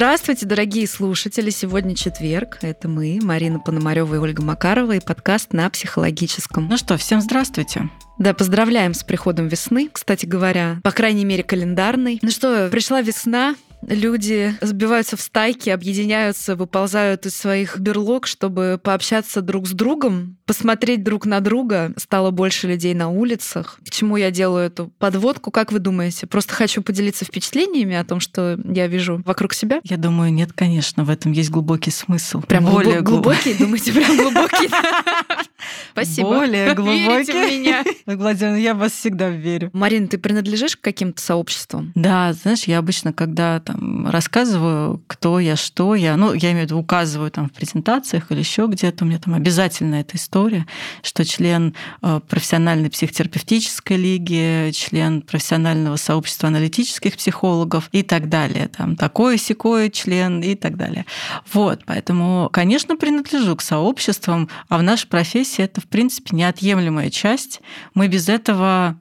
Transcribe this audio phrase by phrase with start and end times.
[0.00, 1.50] Здравствуйте, дорогие слушатели.
[1.50, 2.60] Сегодня четверг.
[2.62, 6.68] Это мы, Марина Пономарева и Ольга Макарова, и подкаст на психологическом.
[6.70, 7.90] Ну что, всем здравствуйте.
[8.18, 12.18] Да, поздравляем с приходом весны, кстати говоря, по крайней мере, календарной.
[12.22, 13.56] Ну что, пришла весна,
[13.86, 21.02] люди сбиваются в стайки, объединяются, выползают из своих берлог, чтобы пообщаться друг с другом, посмотреть
[21.02, 21.92] друг на друга.
[21.96, 23.78] Стало больше людей на улицах.
[23.86, 26.26] К чему я делаю эту подводку, как вы думаете?
[26.26, 29.80] Просто хочу поделиться впечатлениями о том, что я вижу вокруг себя?
[29.84, 32.40] Я думаю, нет, конечно, в этом есть глубокий смысл.
[32.42, 33.54] Прям более глубокий?
[33.54, 34.68] Думаете, прям глубокий?
[35.92, 36.28] Спасибо.
[36.28, 37.32] Более глубокий.
[37.32, 37.84] меня.
[38.06, 39.70] Владимир, я вас всегда верю.
[39.72, 41.92] Марин, ты принадлежишь к каким-то сообществам?
[41.94, 46.70] Да, знаешь, я обычно, когда там рассказываю, кто я, что я, ну, я имею в
[46.70, 50.66] виду, указываю там в презентациях или еще где-то, у меня там обязательно эта история,
[51.02, 58.68] что член э, профессиональной психотерапевтической лиги, член профессионального сообщества аналитических психологов и так далее.
[58.68, 61.06] Там такой секой член и так далее.
[61.52, 67.60] Вот, поэтому, конечно, принадлежу к сообществам, а в нашей профессии это, в принципе, неотъемлемая часть.
[67.94, 68.98] Мы без этого,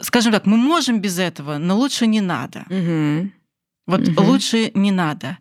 [0.00, 2.64] скажем так, мы можем без этого, но лучше не надо.
[2.70, 3.30] Угу.
[3.86, 4.24] Вот Мгм.
[4.24, 5.38] лучше не надо.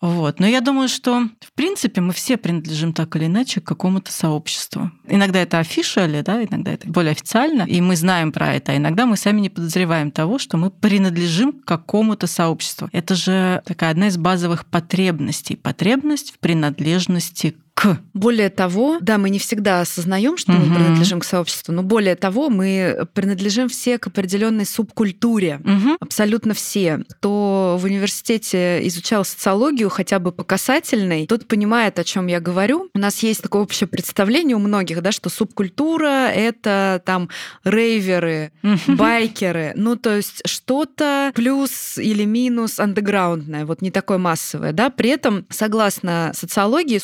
[0.00, 0.40] Вот.
[0.40, 4.90] Но я думаю, что в принципе мы все принадлежим так или иначе к какому-то сообществу.
[5.06, 9.06] Иногда это officially, да, иногда это более официально, и мы знаем про это, а иногда
[9.06, 12.88] мы сами не подозреваем того, что мы принадлежим к какому-то сообществу.
[12.92, 15.54] Это же такая одна из базовых потребностей.
[15.56, 17.98] Потребность в принадлежности к.
[18.14, 20.74] Более того, да, мы не всегда осознаем, что мы Мгм.
[20.74, 25.60] принадлежим к сообществу, но более того, мы принадлежим все к определенной субкультуре.
[25.64, 25.96] Мгм.
[26.00, 27.02] Абсолютно все.
[27.10, 32.90] Кто в университете изучал социологию, хотя бы по касательной, тот понимает, о чем я говорю.
[32.94, 37.28] У нас есть такое общее представление у многих, да, что субкультура— это там
[37.64, 38.96] рейверы, Мгм.
[38.96, 39.72] байкеры.
[39.74, 44.90] Ну, то есть что-то плюс или минус андеграундное, вот не такое массовое, да.
[44.90, 46.98] При этом, согласно социологии,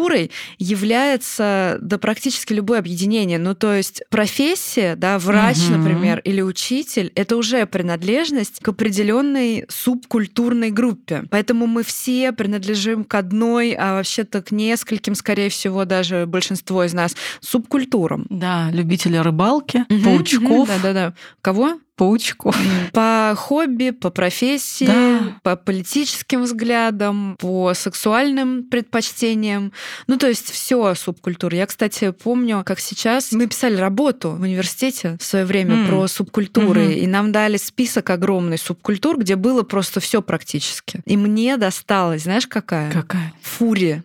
[0.00, 3.38] субкультурой является да практически любое объединение.
[3.38, 5.78] Ну, то есть профессия, да, врач, Мгм.
[5.78, 11.24] например, или учитель, это уже принадлежность к определенной субкультурной группе.
[11.30, 16.94] Поэтому мы все принадлежим к одной, а вообще-то к нескольким, скорее всего, даже большинство из
[16.94, 18.26] нас, субкультурам.
[18.30, 21.14] Да, любители рыбалки, Мгм, паучков, Да-да-да.
[21.42, 21.78] Кого?
[22.00, 22.56] Паучков.
[22.94, 25.20] По хобби, по профессии, Да.
[25.42, 29.72] по политическим взглядам, по сексуальным предпочтениям.
[30.06, 31.56] Ну, то есть все субкультуры.
[31.58, 35.86] Я, кстати, помню, как сейчас мы писали работу в университете в свое время М.
[35.88, 36.92] про субкультуры, Мгм.
[36.92, 41.02] и нам дали список огромный субкультур, где было просто все практически.
[41.04, 42.90] И мне досталось, знаешь, какая?
[42.90, 43.34] Какая?
[43.42, 44.02] Фури.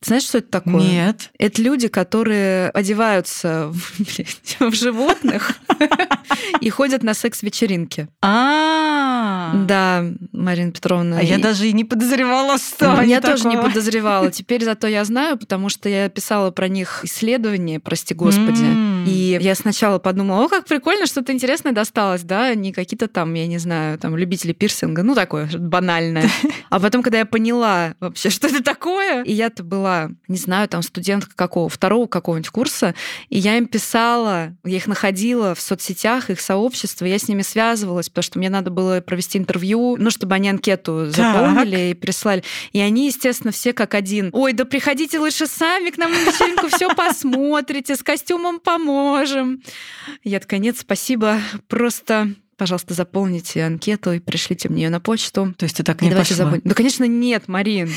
[0.00, 0.80] Знаешь, что это такое?
[0.80, 1.30] Нет.
[1.38, 5.58] Это люди, которые одеваются в, блядь, в животных
[6.60, 8.08] и ходят на секс-вечеринки.
[8.22, 11.18] А, Да, Марина Петровна.
[11.18, 14.30] А я даже и не подозревала, что я тоже не подозревала.
[14.30, 18.97] Теперь зато я знаю, потому что я писала про них исследования, прости господи.
[19.08, 23.46] И я сначала подумала, о, как прикольно, что-то интересное досталось, да, не какие-то там, я
[23.46, 26.28] не знаю, там любители пирсинга, ну такое банальное.
[26.70, 30.82] А потом, когда я поняла вообще, что это такое, и я-то была, не знаю, там
[30.82, 32.94] студентка какого, второго какого-нибудь курса,
[33.30, 38.10] и я им писала, я их находила в соцсетях, их сообщества, я с ними связывалась,
[38.10, 42.44] потому что мне надо было провести интервью, ну, чтобы они анкету заполнили и прислали.
[42.72, 44.28] И они, естественно, все как один.
[44.32, 48.97] Ой, да приходите лучше сами к нам на вечеринку, все посмотрите, с костюмом поможем.
[50.24, 51.38] Я такая, нет, спасибо,
[51.68, 55.54] просто пожалуйста, заполните анкету и пришлите мне ее на почту.
[55.56, 56.36] То есть ты так И не пошла?
[56.36, 56.62] забудем.
[56.64, 57.88] Да, конечно, нет, Марин.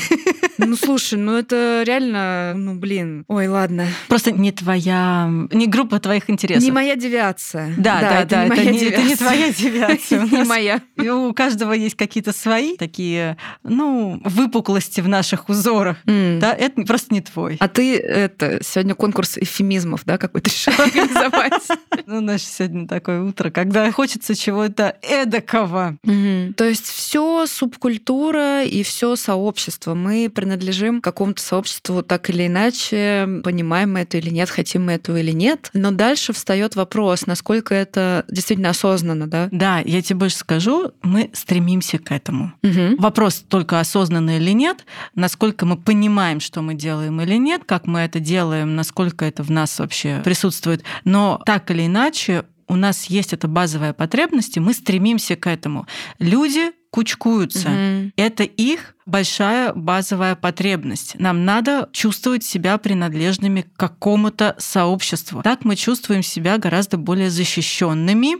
[0.58, 3.24] Ну, слушай, ну это реально, ну, блин.
[3.28, 3.86] Ой, ладно.
[4.08, 6.64] Просто не твоя, не группа твоих интересов.
[6.64, 7.74] Не моя девиация.
[7.76, 10.26] Да, да, да, это, это, не моя не, это не твоя девиация.
[10.26, 10.80] Не моя.
[10.98, 15.98] у каждого есть какие-то свои такие, ну, выпуклости в наших узорах.
[16.04, 17.56] Да, это просто не твой.
[17.60, 21.68] А ты это сегодня конкурс эфемизмов, да, какой-то решила организовать?
[22.06, 25.96] Ну, наше сегодня такое утро, когда хочется чего-то эдакого.
[26.02, 29.94] То есть все субкультура и все сообщество.
[29.94, 35.18] Мы принадлежим какому-то сообществу так или иначе, понимаем мы это или нет, хотим мы этого
[35.18, 35.70] или нет.
[35.72, 39.48] Но дальше встает вопрос, насколько это действительно осознанно, да?
[39.52, 42.54] Да, я тебе больше скажу, мы стремимся к этому.
[42.62, 42.96] Мгм.
[42.96, 44.84] Вопрос только осознанно или нет,
[45.14, 49.50] насколько мы понимаем, что мы делаем или нет, как мы это делаем, насколько это в
[49.52, 50.82] нас вообще присутствует.
[51.04, 55.86] Но так или иначе, у нас есть эта базовая потребность, и мы стремимся к этому.
[56.18, 57.70] Люди кучкуются.
[57.70, 58.12] Мгм.
[58.16, 61.18] Это их большая базовая потребность.
[61.18, 65.42] Нам надо чувствовать себя принадлежными к какому-то сообществу.
[65.42, 68.36] Так мы чувствуем себя гораздо более защищенными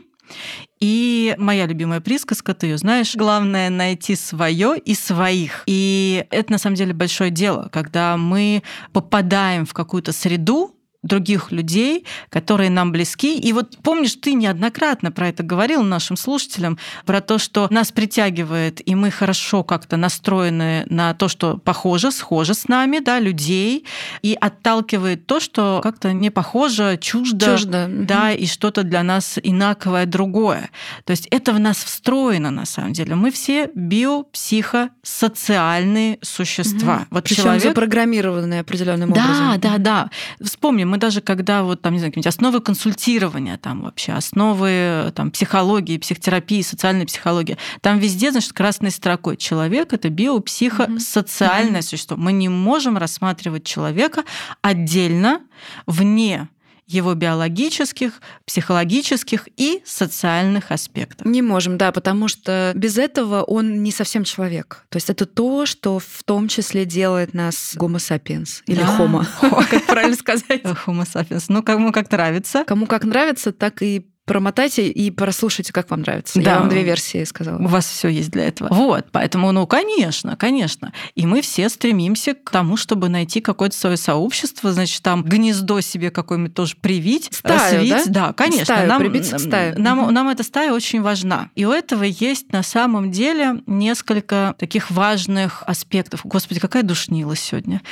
[0.80, 5.62] И моя любимая присказка, ты ее знаешь, главное найти свое и своих.
[5.66, 8.62] И это на самом деле большое дело, когда мы
[8.92, 10.71] попадаем в какую-то среду,
[11.02, 13.36] других людей, которые нам близки.
[13.38, 18.80] И вот помнишь, ты неоднократно про это говорил нашим слушателям, про то, что нас притягивает,
[18.88, 23.84] и мы хорошо как-то настроены на то, что похоже, схоже с нами, да, людей,
[24.22, 27.88] и отталкивает то, что как-то не похоже, чуждо, Чуждо.
[27.90, 30.70] да, и что-то для нас инаковое, другое.
[31.04, 33.16] То есть это в нас встроено на самом деле.
[33.16, 37.08] Мы все биопсихосоциальные существа.
[37.10, 39.60] Вот Причем человек запрограммированные определенным да, образом.
[39.60, 40.08] Да, да,
[40.40, 45.30] Вспомним, мы даже когда вот там, не знаю, какие-нибудь основы консультирования, там вообще основы там,
[45.30, 51.82] психологии, психотерапии, социальной психологии, там везде, значит, красной строкой человек это биопсихосоциальное mm-hmm.
[51.82, 52.18] существо.
[52.18, 54.24] Мы не можем рассматривать человека
[54.60, 55.40] отдельно,
[55.86, 56.48] вне
[56.86, 61.26] его биологических, психологических и социальных аспектов.
[61.26, 64.84] Не можем, да, потому что без этого он не совсем человек.
[64.88, 68.96] То есть это то, что в том числе делает нас гомо сапиенс или Да.
[68.98, 69.26] homo,
[69.70, 70.62] как правильно сказать.
[70.62, 71.44] Homo sapiens.
[71.48, 72.64] Ну, кому как нравится.
[72.66, 76.40] Кому как нравится, так и промотайте и прослушайте, как вам нравится.
[76.40, 76.52] Да.
[76.52, 77.58] Я вам две версии сказала.
[77.62, 78.68] У вас все есть для этого.
[78.72, 80.94] Вот, поэтому, ну, конечно, конечно.
[81.14, 86.10] И мы все стремимся к тому, чтобы найти какое-то свое сообщество, значит, там гнездо себе
[86.10, 88.10] какое-нибудь тоже привить, Стаю, развить.
[88.10, 88.32] да?
[88.32, 88.64] конечно.
[88.64, 89.74] Стаю, нам, прибиться к стае.
[89.76, 90.14] Нам, Мгм.
[90.14, 91.50] нам эта стая очень важна.
[91.54, 96.20] И у этого есть на самом деле несколько таких важных аспектов.
[96.24, 97.82] Господи, какая душнила сегодня.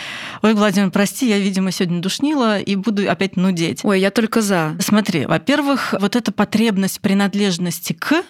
[0.41, 3.81] Ой, Владимир, прости, я, видимо, сегодня душнила и буду опять нудеть.
[3.85, 4.77] Ой, я только за.
[4.81, 8.23] Смотри, во-первых, вот эта потребность принадлежности к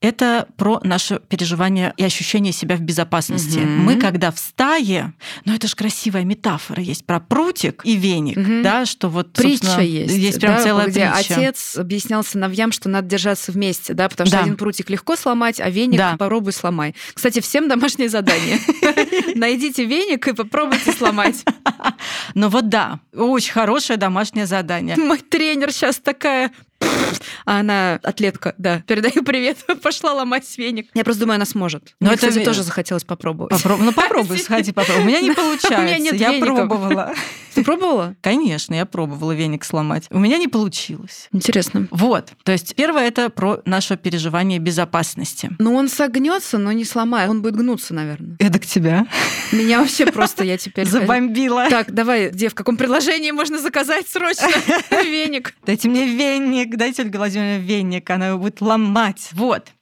[0.00, 3.58] это про наше переживание и ощущение себя в безопасности.
[3.58, 3.84] Мгм.
[3.84, 5.12] Мы когда в стае,
[5.44, 8.62] ну это же красивая метафора есть про прутик и веник, Мгм.
[8.62, 10.14] да, что вот Притча есть.
[10.14, 11.34] есть прям да, целая где притча.
[11.34, 14.42] отец объяснял сыновьям, что надо держаться вместе, да, потому что Да.
[14.44, 16.16] один прутик легко сломать, а веник Да.
[16.16, 16.94] попробуй сломай.
[17.14, 18.58] Кстати, всем домашнее задание.
[19.34, 21.44] Найдите веник и попробуйте сломать.
[22.34, 24.96] Но вот да, очень хорошее домашнее задание.
[24.96, 26.50] Мой тренер сейчас такая...
[27.44, 28.82] А она атлетка, да.
[28.86, 29.58] Передаю привет.
[29.82, 30.90] Пошла ломать веник.
[30.94, 31.94] Я просто думаю, она сможет.
[32.00, 33.52] Но Мне, это кстати, тоже захотелось попробовать.
[33.54, 35.02] Попроб- Ну попробуй, сходи, попробуй.
[35.02, 35.98] У меня не У меня получается.
[35.98, 36.54] нет Я веников.
[36.68, 37.14] пробовала.
[37.54, 38.14] Ты пробовала?
[38.20, 40.04] Конечно, я пробовала веник сломать.
[40.10, 41.28] У меня не получилось.
[41.32, 41.88] Интересно.
[41.90, 42.32] Вот.
[42.44, 45.50] То есть первое это про наше переживание безопасности.
[45.58, 47.30] Ну, он согнется, но не сломает.
[47.30, 48.36] Он будет гнуться, наверное.
[48.38, 49.06] Это к тебя.
[49.52, 50.86] Меня вообще просто я теперь...
[50.86, 51.68] Забомбила.
[51.70, 54.48] Так, давай, где, в каком приложении можно заказать срочно
[55.02, 55.54] веник?
[55.64, 59.30] Дайте мне веник, дайте Ольге Владимировне веник, она его будет ломать.
[59.32, 59.72] Вот.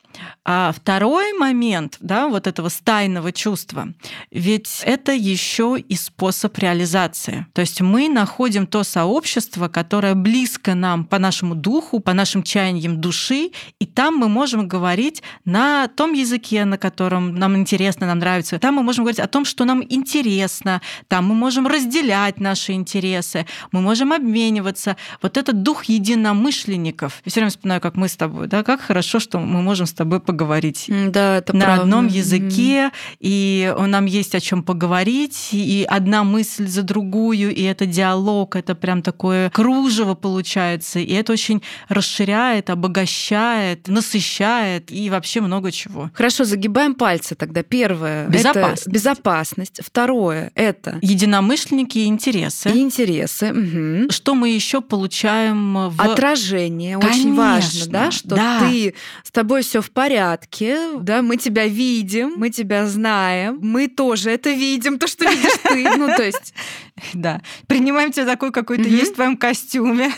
[0.44, 3.88] А второй момент, да, вот этого стайного чувства,
[4.30, 7.46] ведь это еще и способ реализации.
[7.52, 13.00] То есть мы находим то сообщество, которое близко нам по нашему духу, по нашим чаяниям
[13.00, 18.58] души, и там мы можем говорить на том языке, на котором нам интересно, нам нравится.
[18.58, 23.46] Там мы можем говорить о том, что нам интересно, там мы можем разделять наши интересы,
[23.72, 24.96] мы можем обмениваться.
[25.22, 27.20] Вот этот дух единомышленников.
[27.24, 29.92] Я все время вспоминаю, как мы с тобой, да, как хорошо, что мы можем с
[29.92, 31.82] тобой поговорить М, Да, это на правда.
[31.82, 37.86] одном языке, и нам есть о чем поговорить, и одна мысль за другую, и это
[37.86, 45.70] диалог, это прям такое кружево получается, и это очень расширяет, обогащает, насыщает и вообще много
[45.72, 46.10] чего.
[46.14, 47.62] Хорошо, загибаем пальцы тогда.
[47.62, 48.82] Первое Безопасность.
[48.82, 49.80] это безопасность.
[49.84, 52.70] Второе это Единомышленники и интересы.
[52.70, 53.52] интересы.
[53.52, 54.10] Мгм.
[54.10, 58.60] Что мы еще получаем в Отражение очень Конечно, важно, да, что да.
[58.60, 64.30] ты с тобой все в порядке, да, мы тебя видим, мы тебя знаем, мы тоже
[64.30, 65.96] это видим, то, что видишь ты.
[65.96, 66.52] Ну, то есть,
[67.14, 67.40] Да.
[67.66, 70.12] Принимаем тебя такой, какой ты есть в твоем костюме,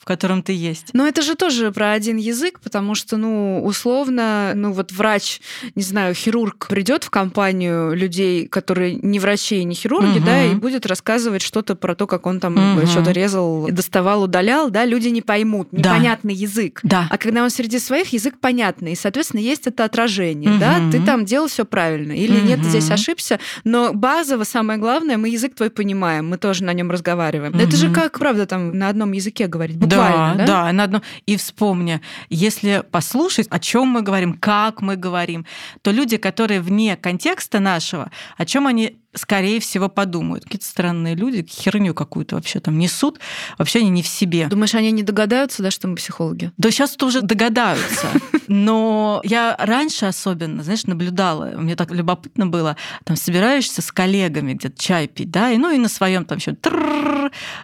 [0.00, 0.90] в котором ты есть.
[0.92, 5.40] но это же тоже про один язык, потому что, ну, условно, ну, вот врач,
[5.74, 10.24] не знаю, хирург придет в компанию людей, которые не врачи и не хирурги, Мгм.
[10.24, 12.86] да, и будет рассказывать что-то про то, как он там Мгм.
[12.86, 15.90] что-то резал, доставал, удалял, да, люди не поймут, Да.
[15.94, 16.80] непонятный язык.
[16.82, 17.06] Да.
[17.10, 20.90] А когда он среди своих, язык понятный, и, соответственно, есть это отражение, да, Мгм.
[20.90, 25.28] ты там делал все правильно, или нет, ты здесь ошибся, но базово самое главное, мы
[25.28, 27.54] язык твой понимаем, мы тоже на нем разговариваем.
[27.58, 30.46] Это же как, правда, там на одном языке говорить, буквально, да?
[30.46, 31.02] да, на одном.
[31.26, 35.46] И вспомни, если послушать, о чем мы говорим, как мы говорим,
[35.82, 40.44] то люди, которые вне контекста нашего, о чем они скорее всего подумают.
[40.44, 43.18] Какие-то странные люди херню какую-то вообще там несут,
[43.58, 44.46] вообще они не в себе.
[44.46, 46.52] Думаешь, они не догадаются, да, что мы психологи?
[46.56, 48.08] Да сейчас уже догадаются.
[48.48, 54.80] Но я раньше особенно, знаешь, наблюдала, мне так любопытно было, там собираешься с коллегами где-то
[54.80, 56.56] чай пить, да, и ну и на своем там еще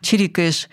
[0.00, 0.68] чирикаешь,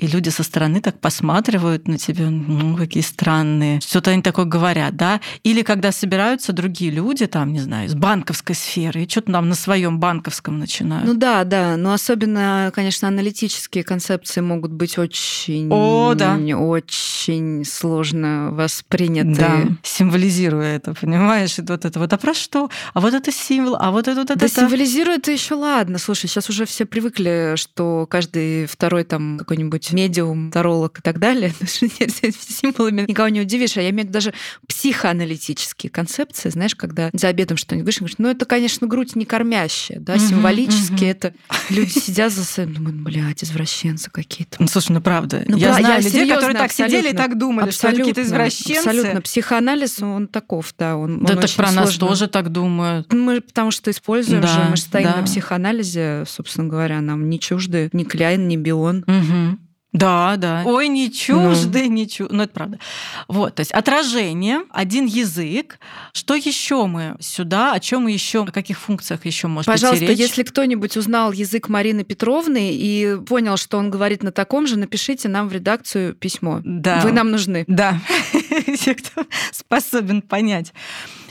[0.00, 4.96] и люди со стороны так посматривают на тебя, ну, какие странные, что-то они такое говорят,
[4.96, 5.20] да?
[5.44, 9.54] Или когда собираются другие люди, там, не знаю, из банковской сферы, и что-то там на
[9.54, 11.06] своем банковском начинают.
[11.06, 16.36] Ну да, да, но особенно, конечно, аналитические концепции могут быть очень, О, да.
[16.36, 19.40] очень сложно восприняты.
[19.40, 21.58] Да, символизируя это, понимаешь?
[21.58, 22.70] И вот это вот, а про что?
[22.94, 24.40] А вот это символ, а вот это вот это.
[24.40, 25.98] Да, символизирует это еще ладно.
[25.98, 31.52] Слушай, сейчас уже все привыкли, что каждый второй там какой-нибудь медиум, таролог и так далее.
[31.62, 33.76] Символами никого не удивишь.
[33.76, 34.34] А я имею в виду даже
[34.68, 40.00] психоаналитические концепции, знаешь, когда за обедом что-нибудь говоришь, говоришь, ну это, конечно, грудь не кормящая,
[40.00, 41.34] да, символически это
[41.68, 44.56] люди сидят за собой, думают, блядь, извращенцы какие-то.
[44.58, 45.44] Ну, слушай, ну правда.
[45.46, 48.78] Ну, я знаю я людей, которые так сидели и так думали, что какие-то извращенцы.
[48.88, 49.20] Абсолютно.
[49.22, 50.96] Психоанализ, он таков, да.
[50.96, 53.12] Он, Да он так про нас тоже так думают.
[53.12, 57.90] Мы потому что используем же, мы же стоим на психоанализе, собственно говоря, нам не чужды
[57.92, 59.04] ни Кляйн, ни Бион.
[59.06, 59.60] Мгм.
[59.92, 60.62] Да, да.
[60.64, 62.34] Ой, не чужды, не чужды.
[62.34, 62.78] Ну, это правда.
[63.26, 65.80] Вот, то есть отражение, один язык.
[66.12, 70.12] Что еще мы сюда, о чем мы еще, о каких функциях еще может Пожалуйста, идти
[70.12, 70.18] речь?
[70.18, 75.28] если кто-нибудь узнал язык Марины Петровны и понял, что он говорит на таком же, напишите
[75.28, 76.60] нам в редакцию письмо.
[76.64, 77.00] Да.
[77.00, 77.64] Вы нам нужны.
[77.66, 78.00] Да,
[78.78, 80.72] те, кто способен понять.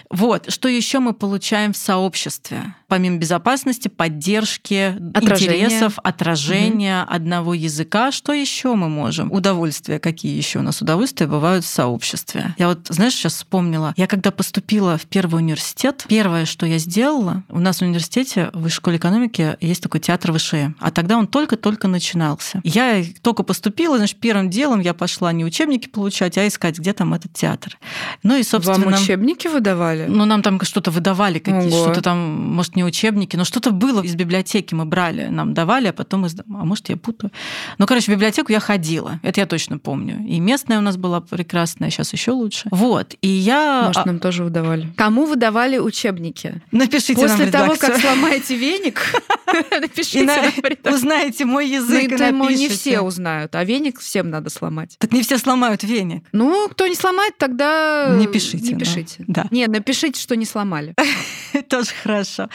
[0.09, 2.73] Вот, что еще мы получаем в сообществе?
[2.87, 5.65] Помимо безопасности, поддержки, Отражение.
[5.65, 9.31] интересов, отражения одного языка, что еще мы можем?
[9.31, 12.55] Удовольствия, какие еще у нас удовольствия бывают в сообществе?
[12.57, 17.43] Я вот, знаешь, сейчас вспомнила, я когда поступила в первый университет, первое, что я сделала,
[17.47, 21.87] у нас в университете, в школе экономики, есть такой театр ВШЭ, а тогда он только-только
[21.87, 22.61] начинался.
[22.63, 27.13] Я только поступила, значит, первым делом я пошла не учебники получать, а искать, где там
[27.13, 27.77] этот театр.
[28.23, 28.85] Ну и, собственно...
[28.85, 29.98] Вам учебники выдавали?
[30.07, 34.15] Ну, нам там что-то выдавали, какие что-то там, может, не учебники, но что-то было из
[34.15, 36.35] библиотеки мы брали, нам давали, а потом из...
[36.39, 37.31] А может, я путаю.
[37.77, 40.25] Ну, короче, в библиотеку я ходила, это я точно помню.
[40.27, 42.67] И местная у нас была прекрасная, сейчас еще лучше.
[42.71, 43.83] Вот, и я...
[43.87, 44.87] Может, а, нам тоже выдавали.
[44.95, 46.61] Кому выдавали учебники?
[46.71, 47.91] Напишите нам После того, редакцию.
[47.91, 49.01] как сломаете веник,
[49.71, 53.63] И напишите на- нам узнаете мой Ну, язык и это ему не все узнают, а
[53.63, 54.95] веник всем надо сломать.
[54.99, 56.23] Так не все сломают веник.
[56.31, 59.23] Ну, кто не сломает, тогда Не пишите, Не пишите.
[59.27, 59.47] Да.
[59.51, 59.88] Не, напишите,
[60.21, 60.93] что не сломали.
[61.69, 62.49] Тоже хорошо.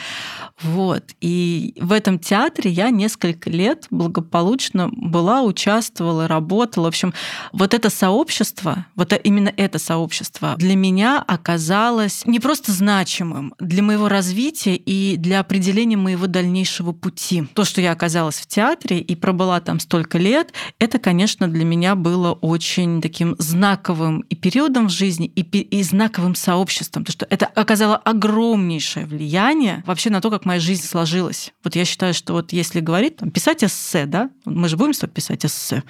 [0.61, 1.03] Вот.
[1.21, 6.85] И в этом театре я несколько лет благополучно была, участвовала, работала.
[6.85, 7.13] В общем,
[7.51, 13.83] вот это сообщество, вот э- именно это сообщество для меня оказалось не просто значимым для
[13.83, 17.47] моего развития и для определения моего дальнейшего пути.
[17.53, 21.95] То, что я оказалась в театре и пробыла там столько лет, это, конечно, для меня
[21.95, 27.45] было очень таким знаковым и периодом в жизни, и, и знаковым сообществом, потому что это
[27.45, 31.53] оказало огромнейшее влияние вообще на то, как моя жизнь сложилась.
[31.63, 34.99] Вот я считаю, что вот если говорить, там, писать эссе, да, мы же будем с
[34.99, 35.83] тобой писать эссе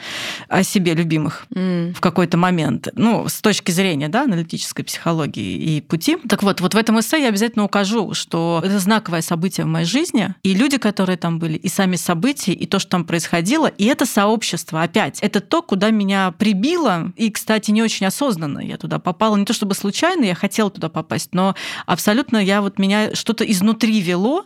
[0.48, 1.94] о себе любимых М.
[1.94, 6.18] в какой-то момент, ну, с точки зрения, да, аналитической психологии и пути.
[6.28, 9.86] Так вот, вот в этом эссе я обязательно укажу, что это знаковое событие в моей
[9.86, 13.86] жизни, и люди, которые там были, и сами события, и то, что там происходило, и
[13.86, 19.00] это сообщество, опять, это то, куда меня прибило, и, кстати, не очень осознанно я туда
[19.00, 21.56] попала, не то чтобы случайно, я хотела туда попасть, но
[21.86, 24.46] абсолютно я вот меня что-то изнутри вело,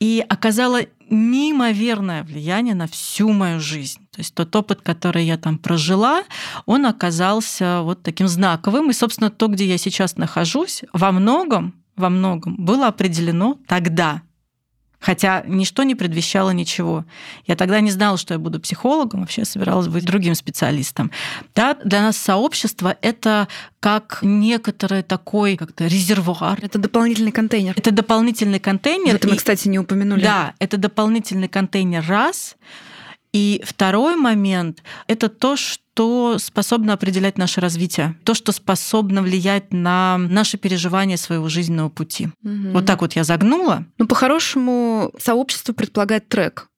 [0.00, 0.80] и оказало
[1.10, 4.00] неимоверное влияние на всю мою жизнь.
[4.12, 6.22] То есть тот опыт, который я там прожила,
[6.66, 8.90] он оказался вот таким знаковым.
[8.90, 14.22] И, собственно, то, где я сейчас нахожусь, во многом, во многом было определено тогда.
[15.00, 17.06] Хотя ничто не предвещало ничего.
[17.46, 21.10] Я тогда не знала, что я буду психологом, вообще собиралась быть другим специалистом.
[21.54, 23.48] Да, для нас сообщество— это
[23.80, 26.58] как некоторый такой как-то резервуар.
[26.60, 27.72] Это дополнительный контейнер.
[27.76, 29.14] Это дополнительный контейнер.
[29.14, 30.22] Это мы, и- кстати, не упомянули.
[30.22, 32.56] да, это дополнительный контейнер раз.
[33.32, 40.18] И второй момент— это то, что способно определять наше развитие, то, что способно влиять на
[40.18, 42.28] наши переживания своего жизненного пути.
[42.42, 42.72] Мгм.
[42.72, 43.84] Вот так вот я загнула.
[43.98, 46.68] Ну, по-хорошему, сообщество предполагает трек.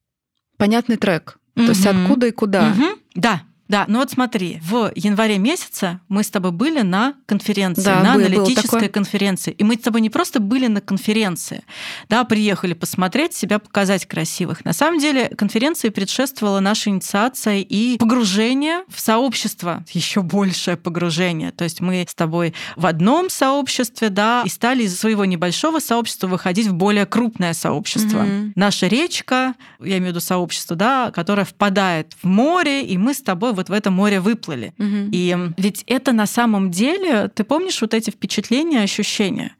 [0.57, 1.39] Понятный трек.
[1.55, 2.69] То есть откуда и куда.
[2.69, 2.89] Мгм.
[3.15, 3.43] Да.
[3.69, 8.13] Да, ну вот смотри, в январе месяце мы с тобой были на конференции, Да, на
[8.15, 8.89] было- было аналитической такое.
[8.89, 9.51] конференции.
[9.51, 11.63] И мы с тобой не просто были на конференции,
[12.09, 14.65] да, приехали посмотреть, себя показать красивых.
[14.65, 21.51] На самом деле конференции предшествовала наша инициация и погружение в сообщество, еще большее погружение.
[21.51, 26.27] То есть мы с тобой в одном сообществе, да, и стали из своего небольшого сообщества
[26.27, 28.23] выходить в более крупное сообщество.
[28.23, 28.53] Мгм.
[28.55, 33.21] Наша речка, я имею в виду сообщество, да, которое впадает в море, и мы с
[33.21, 34.73] тобой вот в это море выплыли.
[34.77, 35.09] Мгм.
[35.11, 39.55] И ведь это на самом деле, ты помнишь вот эти впечатления, ощущения?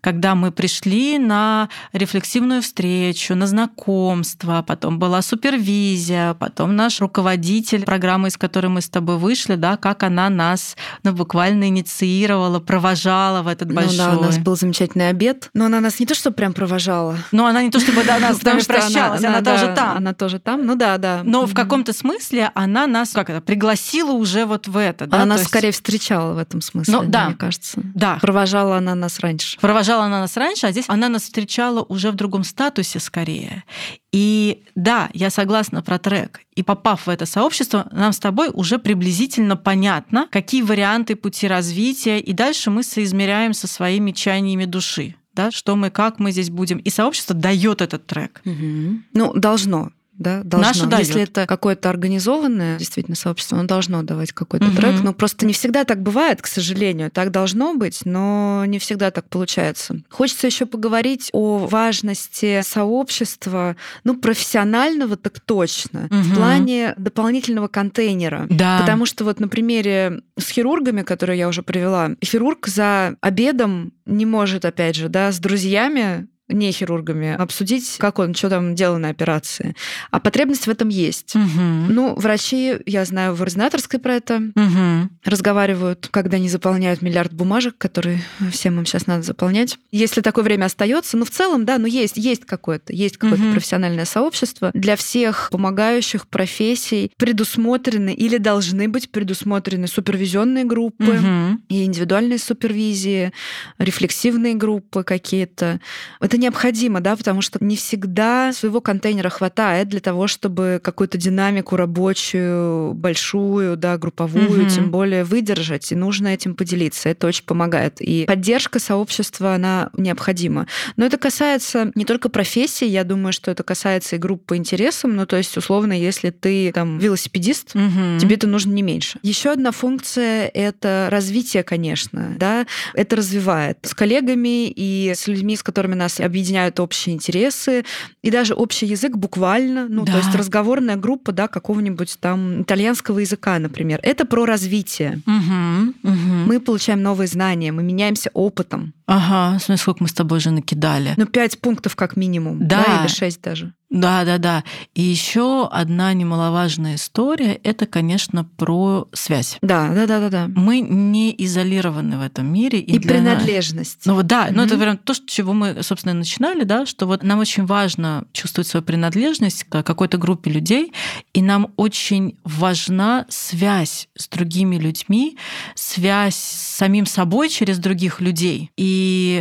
[0.00, 8.28] Когда мы пришли на рефлексивную встречу, на знакомство, потом была супервизия, потом наш руководитель программы,
[8.28, 13.48] из которой мы с тобой вышли, да, как она нас ну, буквально инициировала, провожала в
[13.48, 13.96] этот большой.
[13.96, 17.18] Ну да, у нас был замечательный обед, но она нас не то что прям провожала.
[17.32, 19.96] Но она не то чтобы да, нас с прощалась, она, тоже там.
[19.96, 21.22] Она тоже там, ну да, да.
[21.24, 25.04] Но в каком-то смысле она нас как это пригласила уже вот в это.
[25.10, 27.80] Она нас скорее встречала в этом смысле, ну, мне кажется.
[27.94, 28.18] Да.
[28.20, 29.49] Провожала она нас раньше.
[29.60, 33.64] Провожала она нас раньше, а здесь она нас встречала уже в другом статусе скорее.
[34.12, 36.40] И да, я согласна про трек.
[36.54, 42.18] И попав в это сообщество, нам с тобой уже приблизительно понятно, какие варианты пути развития,
[42.20, 46.78] и дальше мы соизмеряем со своими чаяниями души да, что мы, как мы здесь будем.
[46.78, 48.42] И сообщество дает этот трек.
[48.44, 49.02] Угу.
[49.14, 50.68] Ну, должно да, должно.
[50.68, 51.06] Наше дает.
[51.06, 54.76] Если это какое-то организованное действительно сообщество, оно должно давать какой-то угу.
[54.76, 55.00] трек.
[55.02, 57.10] Но просто не всегда так бывает, к сожалению.
[57.10, 60.02] Так должно быть, но не всегда так получается.
[60.10, 66.16] Хочется еще поговорить о важности сообщества, ну, профессионального так точно, угу.
[66.16, 68.46] в плане дополнительного контейнера.
[68.50, 68.80] Да.
[68.80, 74.26] Потому что вот на примере с хирургами, которые я уже привела, хирург за обедом не
[74.26, 79.08] может, опять же, да, с друзьями не хирургами, обсудить, как он, что там делал на
[79.08, 79.74] операции.
[80.10, 81.34] А потребность в этом есть.
[81.34, 81.60] Угу.
[81.88, 85.10] Ну, врачи, я знаю, в ординаторской про это угу.
[85.24, 89.78] разговаривают, когда не заполняют миллиард бумажек, которые всем им сейчас надо заполнять.
[89.90, 93.52] Если такое время остается, ну, в целом, да, ну, есть, есть какое-то, есть какое-то угу.
[93.52, 94.70] профессиональное сообщество.
[94.74, 101.60] Для всех помогающих профессий предусмотрены или должны быть предусмотрены супервизионные группы угу.
[101.68, 103.32] и индивидуальные супервизии,
[103.78, 105.80] рефлексивные группы какие-то.
[106.20, 111.76] Это необходимо, да, потому что не всегда своего контейнера хватает для того, чтобы какую-то динамику
[111.76, 114.70] рабочую, большую, да, групповую, угу.
[114.70, 117.08] тем более выдержать, и нужно этим поделиться.
[117.08, 118.00] Это очень помогает.
[118.00, 120.66] И поддержка сообщества, она необходима.
[120.96, 125.14] Но это касается не только профессии, я думаю, что это касается и групп по интересам,
[125.14, 128.18] ну, то есть, условно, если ты там велосипедист, угу.
[128.18, 129.18] тебе это нужно не меньше.
[129.22, 135.62] Еще одна функция— это развитие, конечно, да, это развивает с коллегами и с людьми, с
[135.62, 137.84] которыми нас объединяют общие интересы,
[138.22, 140.12] и даже общий язык буквально, ну, да.
[140.12, 144.00] то есть разговорная группа, да, какого-нибудь там итальянского языка, например.
[144.02, 145.20] Это про развитие.
[145.26, 146.34] Угу, угу.
[146.46, 148.94] Мы получаем новые знания, мы меняемся опытом.
[149.10, 151.14] Ага, смотри, сколько мы с тобой уже накидали.
[151.16, 153.72] Ну, пять пунктов как минимум, да, да или шесть даже.
[153.90, 154.62] Да, да, да.
[154.94, 159.58] И еще одна немаловажная история это, конечно, про связь.
[159.62, 160.48] Да, да, да, да, да.
[160.54, 162.78] Мы не изолированы в этом мире.
[162.78, 164.02] И, и принадлежность.
[164.04, 164.52] Ну вот да, mm-hmm.
[164.54, 168.26] ну это прям то, с чего мы, собственно, начинали, да, что вот нам очень важно
[168.32, 170.92] чувствовать свою принадлежность к какой-то группе людей,
[171.34, 175.36] и нам очень важна связь с другими людьми,
[175.74, 178.70] связь с самим собой через других людей.
[178.76, 178.99] И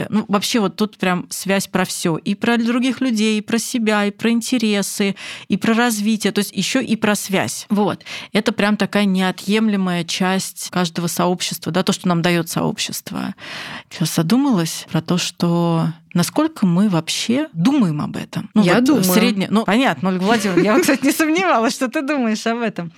[0.10, 2.18] ну, вообще вот тут прям связь про все.
[2.18, 5.16] И про других людей, и про себя, и про интересы,
[5.48, 7.66] и про развитие, то есть еще и про связь.
[7.70, 8.04] Вот.
[8.34, 13.36] Это прям такая неотъемлемая часть каждого сообщества, да, то, что нам дает сообщество.
[13.90, 18.50] Сейчас задумалась про то, что насколько мы вообще думаем об этом.
[18.54, 19.04] Ну, я вот думаю.
[19.04, 19.48] Средне...
[19.50, 22.92] Ну, понятно, Ольга Владимировна, я, кстати, не сомневалась, что ты думаешь об этом.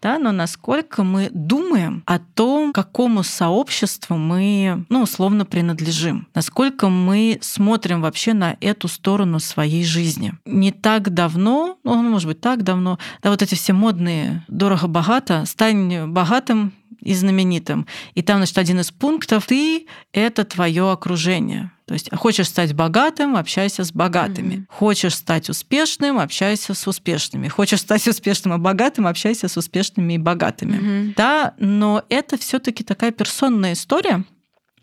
[0.00, 6.28] Да, но насколько мы думаем о том, какому сообществу мы, ну, условно, принадлежим.
[6.34, 10.34] Насколько мы смотрим вообще на эту сторону своей жизни.
[10.44, 16.06] Не так давно, ну, может быть, так давно, да, вот эти все модные «дорого-богато», «стань
[16.06, 17.86] богатым», и знаменитым.
[18.14, 21.70] И там, значит, один из пунктов— ты— это твое окружение.
[21.88, 24.54] То есть хочешь стать богатым, общайся с богатыми.
[24.54, 24.64] Mm-hmm.
[24.68, 27.48] Хочешь стать успешным, общайся с успешными.
[27.48, 30.76] Хочешь стать успешным и богатым, общайся с успешными и богатыми.
[30.76, 31.14] Mm-hmm.
[31.16, 34.24] Да, но это все-таки такая персонная история,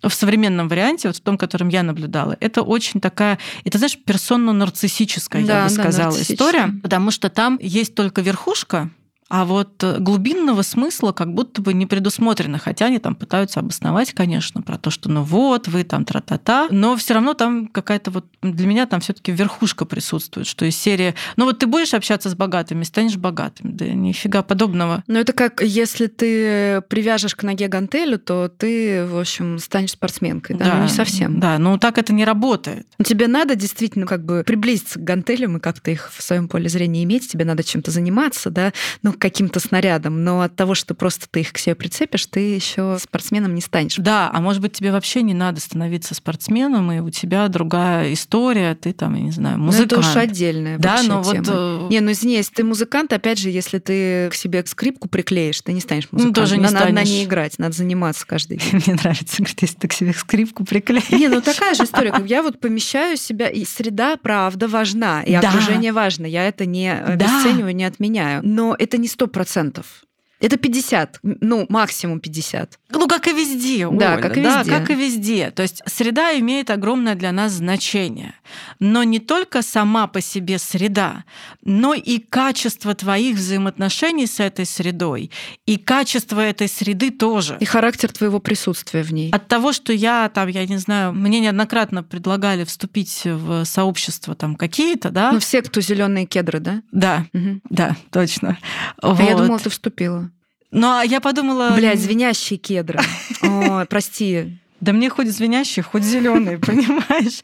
[0.02, 5.46] в современном варианте, вот в том, котором я наблюдала, это очень такая, это, знаешь, персонно-нарциссическая,
[5.46, 8.90] да, я бы сказала, да, история, потому что там есть только верхушка,
[9.28, 14.14] а вот э, глубинного смысла как будто бы не предусмотрено, хотя они там пытаются обосновать,
[14.14, 18.26] конечно, про то, что ну вот, вы там тра-та-та, но все равно там какая-то вот
[18.44, 22.30] для меня там все таки верхушка присутствует, что из серии, ну вот ты будешь общаться
[22.30, 25.04] с богатыми, станешь богатым, да нифига подобного.
[25.08, 30.56] Ну это как если ты привяжешь к ноге гантелю, то ты, в общем, станешь спортсменкой,
[30.56, 30.66] да?
[30.66, 31.40] да ну, не совсем.
[31.40, 32.88] Да, ну так это не работает.
[33.00, 36.70] Но тебе надо действительно как бы приблизиться к гантелям и как-то их в своем поле
[36.70, 41.28] зрения иметь, тебе надо чем-то заниматься, да, но каким-то снарядом, но от того, что просто
[41.30, 43.96] ты их к себе прицепишь, ты еще спортсменом не станешь.
[43.98, 48.76] Да, а может быть, тебе вообще не надо становиться спортсменом, и у тебя другая история,
[48.76, 49.92] ты там, я не знаю, музыкант.
[49.92, 51.44] Ну, это уж отдельная Да, но тема.
[51.44, 51.46] вот...
[51.48, 55.62] Э, не, ну извини, если ты музыкант, опять же, если ты к себе скрипку приклеишь,
[55.62, 56.42] ты не станешь музыкантом.
[56.42, 56.96] Ну, тоже не надо, станешь.
[56.96, 58.82] надо на ней играть, надо заниматься каждый день.
[58.86, 61.10] Мне нравится, говорит, если ты к себе скрипку приклеишь.
[61.10, 62.12] Не, ну такая же история.
[62.12, 65.50] как Я вот помещаю себя, и среда, правда, важна, и Да.
[65.50, 66.26] окружение важно.
[66.26, 68.42] Я это не обесцениваю, не отменяю.
[68.44, 70.04] Но это не сто процентов.
[70.42, 72.78] Это 50, ну, максимум 50.
[72.90, 74.72] Ну, как и везде, Да, Оля, как и да, везде.
[74.72, 75.52] как и везде.
[75.52, 78.34] То есть среда имеет огромное для нас значение.
[78.80, 81.24] Но не только сама по себе среда,
[81.64, 85.32] но и качество твоих взаимоотношений с этой средой,
[85.66, 87.58] и качество этой среды тоже.
[87.62, 89.32] И характер твоего присутствия в ней.
[89.32, 94.56] От того, что я там, я не знаю, мне неоднократно предлагали вступить в сообщество там
[94.56, 95.32] какие-то, да?
[95.32, 96.82] Ну, все, кто зеленые кедры, да?
[96.92, 97.62] да, Мгм.
[97.70, 98.58] да, точно.
[99.02, 99.42] А я Вот.
[99.44, 100.30] думала, ты вступила.
[100.76, 101.72] Ну, а я подумала...
[101.74, 103.00] Блядь, звенящие кедры.
[103.42, 104.58] О, прости.
[104.82, 107.42] Да мне хоть звенящие, хоть зеленые, понимаешь?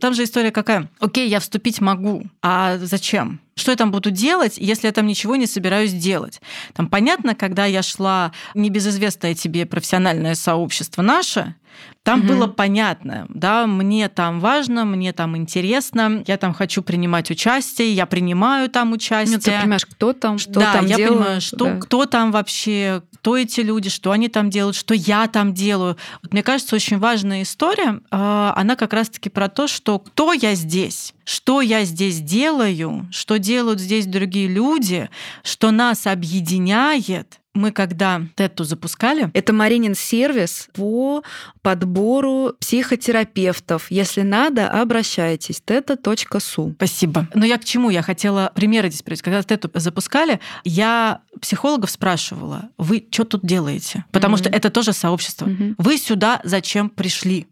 [0.00, 0.88] Там же история какая?
[1.00, 3.40] Окей, я вступить могу, а зачем?
[3.56, 6.40] Что я там буду делать, если я там ничего не собираюсь делать?
[6.74, 11.56] Там понятно, когда я шла небезызвестное тебе профессиональное сообщество наше,
[12.02, 12.28] там Мгм.
[12.28, 18.06] было понятно, да, мне там важно, мне там интересно, я там хочу принимать участие, я
[18.06, 19.36] принимаю там участие.
[19.36, 21.76] Ну, ты понимаешь, кто там, что да, там я делают, понимаю, что, да.
[21.76, 25.98] кто там вообще, кто эти люди, что они там делают, что я там делаю.
[26.22, 30.54] Вот мне кажется, очень важная история, а, она как раз-таки про то, что кто я
[30.54, 35.10] здесь, что я здесь делаю, что делают здесь другие люди,
[35.42, 37.38] что нас объединяет.
[37.58, 41.24] Мы когда Тетту запускали, Это Маринин сервис по
[41.60, 43.90] подбору психотерапевтов.
[43.90, 45.60] Если надо, обращайтесь.
[45.66, 46.72] teta.su.
[46.74, 47.26] Спасибо.
[47.34, 47.90] Но я к чему?
[47.90, 49.24] Я хотела примеры здесь привести.
[49.24, 54.04] Когда Тету запускали, я психологов спрашивала, вы что тут делаете?
[54.12, 54.44] Потому Мгм.
[54.44, 55.46] что это тоже сообщество.
[55.46, 55.74] Мгм.
[55.78, 57.48] Вы сюда зачем пришли?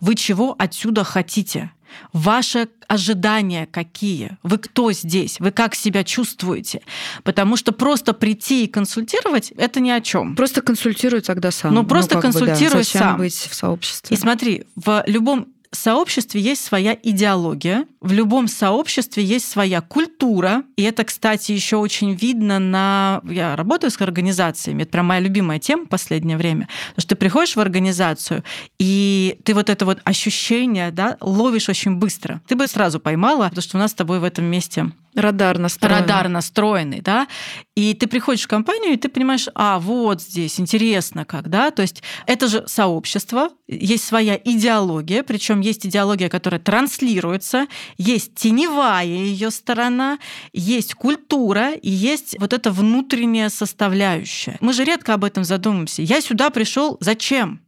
[0.00, 1.70] Вы чего отсюда хотите?
[2.12, 4.36] Ваши ожидания какие?
[4.42, 5.40] Вы кто здесь?
[5.40, 6.82] Вы как себя чувствуете?
[7.22, 10.36] Потому что просто прийти и консультировать это ни о чем.
[10.36, 11.74] Просто консультируй тогда сам.
[11.74, 12.46] Ну, просто как бы, да.
[12.46, 13.16] консультируй Зачем сам.
[13.18, 14.16] быть в сообществе?
[14.16, 20.62] И смотри, в любом сообществе есть своя идеология, в любом сообществе есть своя культура.
[20.76, 23.20] И это, кстати, еще очень видно на...
[23.24, 26.68] Я работаю с организациями, это прям моя любимая тема в последнее время.
[26.90, 28.44] Потому что ты приходишь в организацию,
[28.78, 32.40] и ты вот это вот ощущение да, ловишь очень быстро.
[32.46, 35.94] Ты бы сразу поймала, потому что у нас с тобой в этом месте Радар настроен.
[35.94, 37.26] радар настроенный, да,
[37.74, 41.82] и ты приходишь в компанию, и ты понимаешь, а, вот здесь, интересно как, да, то
[41.82, 49.50] есть это же сообщество, есть своя идеология, причем есть идеология, которая транслируется, есть теневая ее
[49.50, 50.18] сторона,
[50.52, 54.58] есть культура и есть вот эта внутренняя составляющая.
[54.60, 56.02] Мы же редко об этом задумываемся.
[56.02, 57.60] Я сюда пришел зачем?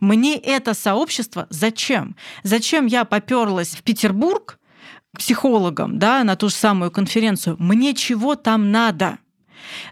[0.00, 2.16] Мне это сообщество зачем?
[2.42, 4.57] Зачем я поперлась в Петербург
[5.18, 7.56] к психологам, да, на ту же самую конференцию?
[7.58, 9.18] Мне чего там надо?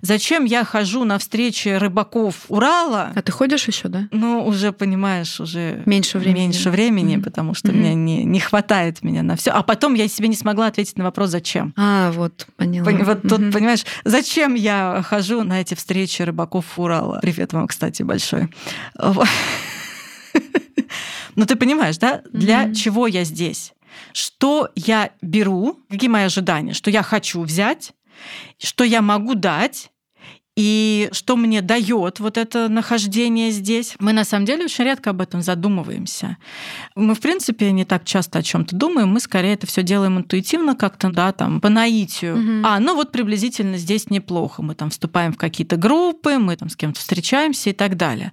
[0.00, 3.12] Зачем я хожу на встречи рыбаков Урала?
[3.14, 4.08] А ты ходишь еще, да?
[4.12, 6.38] Ну, уже понимаешь, уже Меньше времени.
[6.44, 7.24] меньше времени, Мгм.
[7.24, 7.78] потому что Мгм.
[7.80, 9.50] меня не, не хватает меня на все.
[9.50, 11.74] А потом я себе не смогла ответить на вопрос, зачем.
[11.76, 12.86] А, вот, поняла.
[12.90, 13.52] Пон- Вот тут, Мгм.
[13.52, 17.18] понимаешь, зачем я хожу на эти встречи рыбаков Урала?
[17.20, 18.48] Привет вам, кстати, большой.
[21.34, 22.22] Ну, ты понимаешь, да?
[22.32, 23.74] Для чего я здесь?
[24.12, 25.80] Что я беру?
[25.90, 26.72] Какие мои ожидания?
[26.72, 27.92] Что я хочу взять?
[28.58, 29.90] Что я могу дать?
[30.56, 33.94] И что мне дает вот это нахождение здесь?
[33.98, 36.38] Мы на самом деле очень редко об этом задумываемся.
[36.94, 39.10] Мы, в принципе, не так часто о чем-то думаем.
[39.10, 42.38] Мы скорее это все делаем интуитивно, как-то, да, там, по наитию.
[42.38, 42.66] Мгм.
[42.66, 44.62] А, ну вот приблизительно здесь неплохо.
[44.62, 48.32] Мы там вступаем в какие-то группы, мы там с кем-то встречаемся и так далее.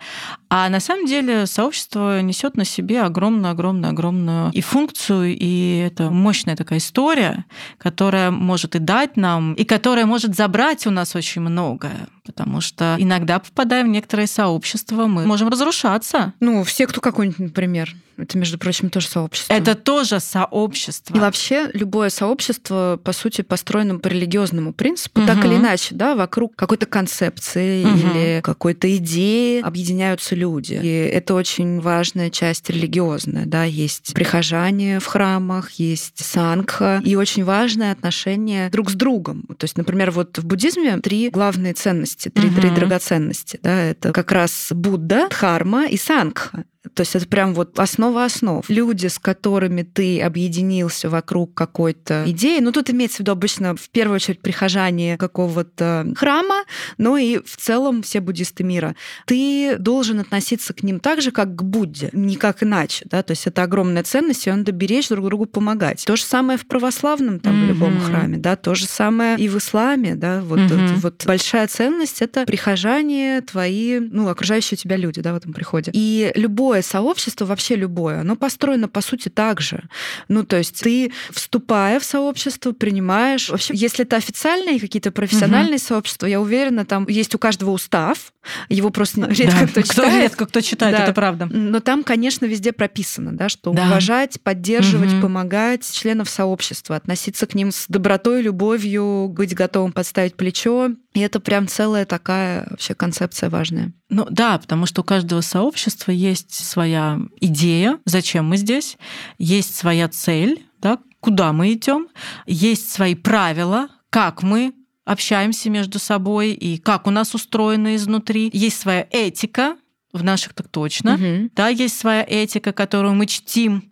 [0.50, 6.10] А на самом деле сообщество несет на себе огромную, огромную, огромную и функцию, и это
[6.10, 7.46] мощная такая история,
[7.78, 12.08] которая может и дать нам, и которая может забрать у нас очень многое.
[12.26, 16.34] Потому что иногда, попадая в некоторые сообщества, мы можем разрушаться.
[16.40, 17.94] Ну, все, кто какой-нибудь, например.
[18.18, 19.54] Это, между прочим, тоже сообщество.
[19.54, 21.16] Это тоже сообщество.
[21.16, 25.48] И вообще любое сообщество, по сути, построено по религиозному принципу, так Мгм.
[25.48, 27.96] или иначе, да, вокруг какой-то концепции Мгм.
[27.98, 30.80] или какой-то идеи объединяются люди.
[30.82, 37.44] И это очень важная часть религиозная, да, есть прихожане в храмах, есть сангха, и очень
[37.44, 39.44] важное отношение друг с другом.
[39.58, 42.76] То есть, например, вот в буддизме три главные ценности, три, три Мгм.
[42.76, 46.66] драгоценности, да, это как раз Будда, Дхарма и Сангха.
[46.94, 48.64] То есть это прям вот основа основ.
[48.70, 53.90] Люди, с которыми ты объединился вокруг какой-то идеи, ну тут имеется в виду обычно в
[53.90, 56.64] первую очередь прихожане какого-то храма,
[56.98, 58.96] но и в целом все буддисты мира.
[59.26, 63.06] Ты должен относиться к ним так же, как к Будде, никак иначе.
[63.10, 63.24] Да?
[63.24, 66.04] То есть это огромная ценность, и он доберечь друг другу помогать.
[66.06, 67.66] То же самое в православном, там, mm-hmm.
[67.66, 70.94] в любом храме, да, то же самое и в исламе, да, вот, mm-hmm.
[70.96, 75.92] вот, вот большая ценность— это прихожане твои, ну, окружающие тебя люди, да, в этом приходе.
[75.94, 76.32] И
[76.74, 79.84] любое сообщество, вообще любое, оно построено, по сути, так же.
[80.28, 83.50] Ну, то есть ты, вступая в сообщество, принимаешь...
[83.50, 85.88] Вообще, если это официальные какие-то профессиональные mm-hmm.
[85.88, 88.34] сообщества, я уверена, там есть у каждого устав,
[88.70, 90.24] его просто редко да, кто читает.
[90.24, 91.04] Редко кто читает, да.
[91.04, 91.46] это правда.
[91.46, 93.86] Но там, конечно, везде прописано, да, что да.
[93.86, 95.22] уважать, поддерживать, угу.
[95.22, 100.90] помогать членов сообщества, относиться к ним с добротой, любовью, быть готовым подставить плечо.
[101.14, 103.94] И это прям целая такая вообще концепция важная.
[104.10, 108.98] Ну да, потому что у каждого сообщества есть своя идея, зачем мы здесь,
[109.38, 112.08] есть своя цель, да, куда мы идем,
[112.48, 114.74] есть свои правила, как мы
[115.06, 118.50] общаемся между собой и как у нас устроено изнутри.
[118.54, 119.78] Есть своя этика,
[120.12, 121.16] в наших так точно.
[121.16, 121.50] Угу.
[121.56, 123.92] Да, есть своя этика, которую мы чтим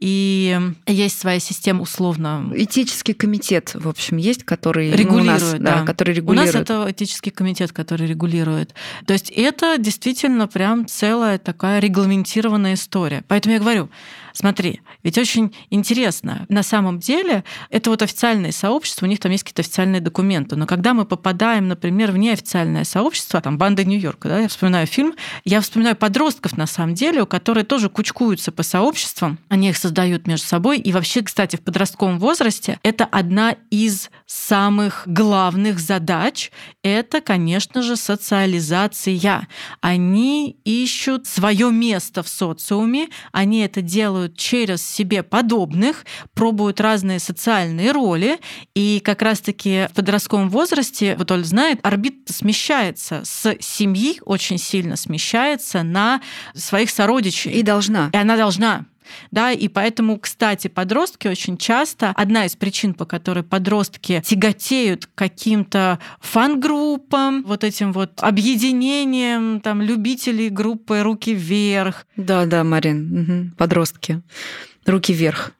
[0.00, 2.50] и есть своя система условно.
[2.54, 6.54] Этический комитет, в общем, есть, который регулирует, ну, у нас, да, да, который регулирует.
[6.54, 8.74] У нас это этический комитет, который регулирует.
[9.06, 13.24] То есть это действительно прям целая такая регламентированная история.
[13.28, 13.90] Поэтому я говорю,
[14.32, 16.46] Смотри, ведь очень интересно.
[16.48, 20.56] На самом деле, это вот официальные сообщества, у них там есть какие-то официальные документы.
[20.56, 25.14] Но когда мы попадаем, например, в неофициальное сообщество, там, банда Нью-Йорка, да, я вспоминаю фильм,
[25.44, 30.26] я вспоминаю подростков, на самом деле, у которых тоже кучкуются по сообществам, они их создают
[30.26, 30.78] между собой.
[30.78, 36.50] И вообще, кстати, в подростковом возрасте это одна из самых главных задач.
[36.82, 39.48] Это, конечно же, социализация.
[39.80, 46.04] Они ищут свое место в социуме, они это делают делают через себе подобных,
[46.34, 48.38] пробуют разные социальные роли,
[48.74, 54.96] и как раз-таки в подростковом возрасте, вот Оль знает, орбита смещается с семьи, очень сильно
[54.96, 56.20] смещается на
[56.54, 57.52] своих сородичей.
[57.52, 58.10] И должна.
[58.12, 58.84] И она должна
[59.30, 65.10] да, и поэтому, кстати, подростки очень часто, одна из причин, по которой подростки тяготеют к
[65.14, 72.06] каким-то фан-группам, вот этим вот объединением там любителей группы «Руки вверх».
[72.16, 73.56] Да-да, Марин, угу.
[73.56, 74.22] подростки.
[74.86, 75.52] «Руки вверх».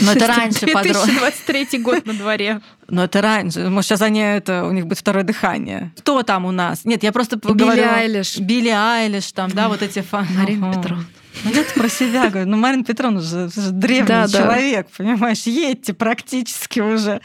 [0.00, 1.10] Но это раньше подростки.
[1.10, 2.60] 2023 год на дворе.
[2.88, 3.68] Но это раньше.
[3.68, 5.92] Может, сейчас они это, у них будет второе дыхание.
[5.98, 6.84] Кто там у нас?
[6.84, 7.82] Нет, я просто Билли говорю...
[7.82, 8.38] Билли Айлиш.
[8.38, 10.26] Билли Айлиш, там, да, вот эти фан...
[10.36, 11.04] Марина Петровна.
[11.44, 12.50] Ну, я про себя говорю.
[12.50, 15.04] Ну, Марина Петровна же, же древний да, человек, да.
[15.04, 17.20] понимаешь, едьте практически уже.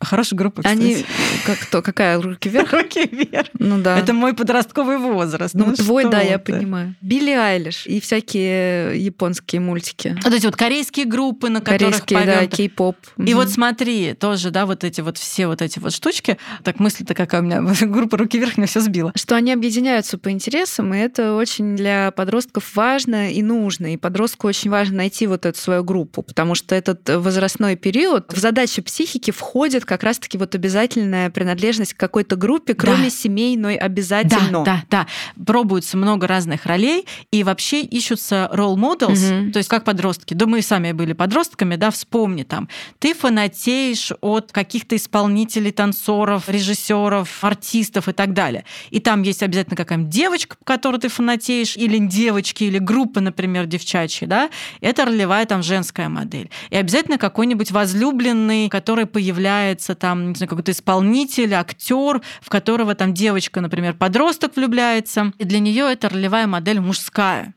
[0.00, 0.80] Хорошая группа, кстати.
[0.80, 1.04] Они
[1.44, 2.72] как то какая руки вверх?
[2.80, 3.48] Руки вверх.
[3.58, 3.98] Ну да.
[3.98, 5.54] Это мой подростковый возраст.
[5.54, 6.94] Ну, ну твой, да, я понимаю.
[7.02, 10.18] Билли Айлиш и всякие японские мультики.
[10.24, 12.96] Вот эти вот корейские группы, на которых Корейские, да, кей-поп.
[13.18, 13.42] И угу.
[13.42, 16.38] вот смотри, тоже, да, вот эти вот все вот эти вот штучки.
[16.64, 19.12] Так мысль-то какая у меня, группа руки вверх меня все сбила.
[19.14, 23.92] Что они объединяются по интересам, и это очень для подростков важно и нужно.
[23.92, 28.38] И подростку очень важно найти вот эту свою группу, потому что этот возрастной период в
[28.38, 33.10] задачи психики входит как раз-таки вот обязательная принадлежность к какой-то группе, кроме да.
[33.10, 34.62] семейной обязательно.
[34.64, 35.44] Да, да, да.
[35.44, 39.52] Пробуются много разных ролей, и вообще ищутся role models, угу.
[39.52, 40.34] то есть как подростки.
[40.34, 42.68] Да мы и сами были подростками, да, вспомни там.
[43.00, 48.64] Ты фанатеешь от каких-то исполнителей, танцоров, режиссеров, артистов и так далее.
[48.90, 53.66] И там есть обязательно какая-нибудь девочка, по которой ты фанатеешь, или девочки, или группа, например,
[53.66, 54.50] девчачьи, да,
[54.80, 56.48] это ролевая там женская модель.
[56.70, 63.60] И обязательно какой-нибудь возлюбленный, который появляется появляется там, какой-то исполнитель, актер, в которого там девочка,
[63.60, 67.54] например, подросток влюбляется, и для нее это ролевая модель мужская.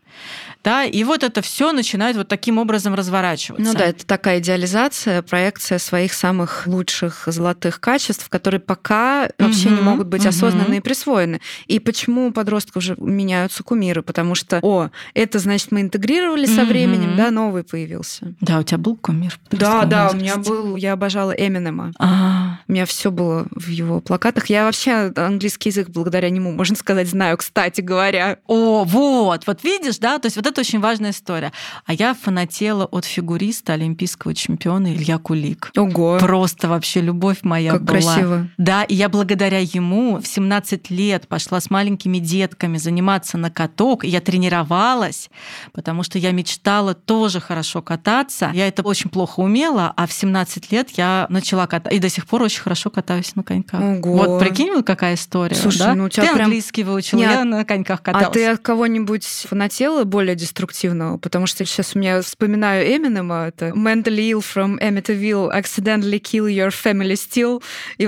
[0.63, 3.65] Да, и вот это все начинает вот таким образом разворачиваться.
[3.65, 9.69] Ну да, это такая идеализация, проекция своих самых лучших золотых качеств, которые пока угу, вообще
[9.69, 10.29] не могут быть угу.
[10.29, 11.41] осознанно и присвоены.
[11.67, 14.01] И почему у подростков уже меняются кумиры?
[14.03, 18.33] Потому что, о, это значит мы интегрировали со временем, да, новый появился.
[18.39, 19.37] Да, у тебя был кумир?
[19.51, 21.91] Да, да, у меня был, я обожала Эминема.
[21.99, 22.42] А-а-а.
[22.73, 24.47] У меня все было в его плакатах.
[24.47, 28.39] Я вообще английский язык благодаря нему, можно сказать, знаю, кстати говоря.
[28.47, 31.51] О, вот, вот видишь, да, то есть вот это очень важная история.
[31.85, 35.69] А я фанатела от фигуриста олимпийского чемпиона Илья Кулик.
[35.77, 36.17] Ого.
[36.19, 37.99] Просто вообще любовь моя как была.
[37.99, 38.47] красиво.
[38.57, 44.03] Да, и я благодаря ему в 17 лет пошла с маленькими детками заниматься на каток.
[44.03, 45.29] И я тренировалась,
[45.73, 48.49] потому что я мечтала тоже хорошо кататься.
[48.51, 51.95] Я это очень плохо умела, а в 17 лет я начала кататься.
[51.95, 53.81] И до сих пор очень хорошо катаюсь на коньках.
[53.81, 54.15] Ого.
[54.15, 55.55] Вот прикинь, вот какая история.
[55.55, 55.95] Слушай, да?
[55.95, 56.45] ну у тебя ты прям...
[56.45, 58.27] английский выучил, Не, я на коньках каталась.
[58.27, 61.17] А ты от кого-нибудь фанатела более деструктивного?
[61.17, 66.69] Потому что сейчас у меня вспоминаю Эминема, это mentally ill from Amityville, accidentally kill your
[66.69, 67.61] family still.
[67.97, 68.03] И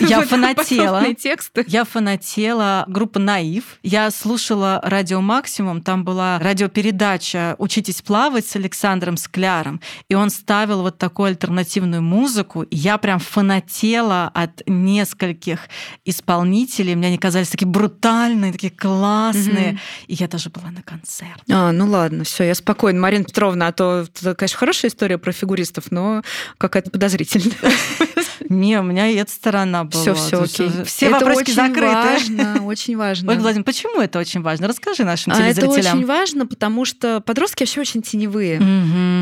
[0.00, 1.14] Я вот фанатела.
[1.14, 1.64] тексты.
[1.66, 3.78] Я фанатела группа «Наив».
[3.82, 5.80] Я слушала «Радио Максимум».
[5.80, 9.80] Там была радиопередача «Учитесь плавать» с Александром Скляром.
[10.08, 12.62] И он ставил вот такую альтернативную музыку.
[12.62, 15.60] И я прям фанатела от нескольких
[16.04, 16.94] исполнителей.
[16.94, 19.72] Мне они казались такие брутальные, такие классные.
[19.72, 19.80] Мгм.
[20.06, 21.44] И я даже была на концерте.
[21.50, 23.00] А, ну ладно, все, я спокойна.
[23.00, 26.22] Марина Петровна, а то, это, конечно, хорошая история про фигуристов, но
[26.58, 27.56] какая-то подозрительная.
[28.48, 30.00] Не, у меня и эта сторона была.
[30.02, 30.70] Все, все, окей.
[30.84, 31.94] Все это вопросы очень закрыты.
[31.94, 33.30] важно, очень важно.
[33.32, 34.68] Ольга Владимировна, почему это очень важно?
[34.68, 35.98] Расскажи нашим А это телезрителям.
[35.98, 38.58] очень важно, потому что подростки вообще очень теневые.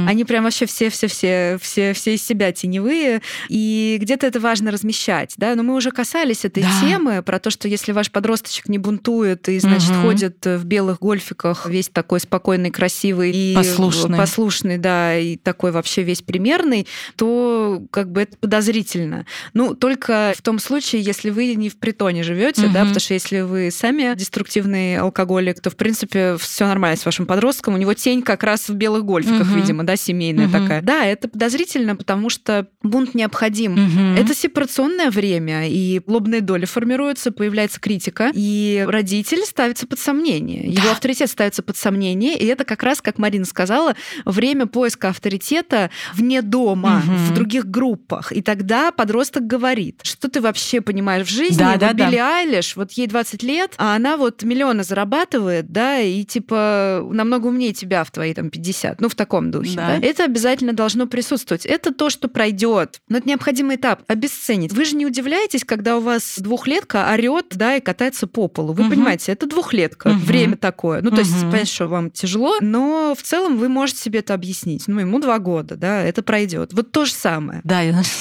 [0.09, 1.07] Они прям вообще все, все,
[1.61, 5.55] все, из себя теневые, и где-то это важно размещать, да.
[5.55, 6.69] Но мы уже касались этой Да.
[6.81, 11.67] темы про то, что если ваш подросточек не бунтует и, значит, ходит в белых гольфиках,
[11.67, 14.17] весь такой спокойный, красивый и Послушный.
[14.19, 19.02] послушный, да, и такой вообще весь примерный, то как бы это подозрительно.
[19.55, 22.89] Ну, только в том случае, если вы не в притоне живете, да, Мгм.
[22.89, 27.75] потому что если вы сами деструктивный алкоголик, то в принципе все нормально с вашим подростком.
[27.75, 29.57] У него тень как раз в белых гольфиках, Мгм.
[29.61, 30.53] видимо, да, семейная Мгм.
[30.63, 30.83] такая.
[30.83, 33.73] Да, это подозрительно, потому что бунт необходим.
[33.73, 34.17] Мгм.
[34.17, 40.67] Это сепарационное время, и лобные доли формируются, появляется критика, и родитель ставится под сомнение.
[40.69, 40.93] Его Да.
[40.93, 46.43] авторитет ставится под сомнение, и это как раз, как Марина сказала, время поиска авторитета вне
[46.43, 47.17] дома, Мгм.
[47.17, 48.33] в других группах.
[48.33, 51.59] И тогда подросток говорит, что ты вообще понимаешь в жизни.
[51.59, 52.07] Да, Вот да, да.
[52.07, 57.47] Билли Айлиш, вот ей 20 лет, а она вот миллионы зарабатывает, да, и типа намного
[57.49, 59.77] умнее тебя в твои там 50, ну в таком духе.
[59.77, 59.99] Да.
[59.99, 60.07] да.
[60.07, 61.67] Это обязательно должно присутствовать.
[61.67, 63.01] Это то, что пройдет.
[63.09, 64.03] Но это необходимый этап.
[64.07, 64.73] Обесценить.
[64.73, 68.73] Вы же не удивляетесь, когда у вас двухлетка орет, да, и катается по полу.
[68.73, 68.91] Вы Мгм.
[68.93, 70.19] понимаете, это двухлетка, Мгм.
[70.21, 71.01] время такое.
[71.03, 74.85] Ну, то есть, понятно, что вам тяжело, но в целом вы можете себе это объяснить.
[74.89, 76.73] Ну, ему два года, да, это пройдет.
[76.73, 77.61] Вот то же самое.
[77.65, 78.13] Да, я значит,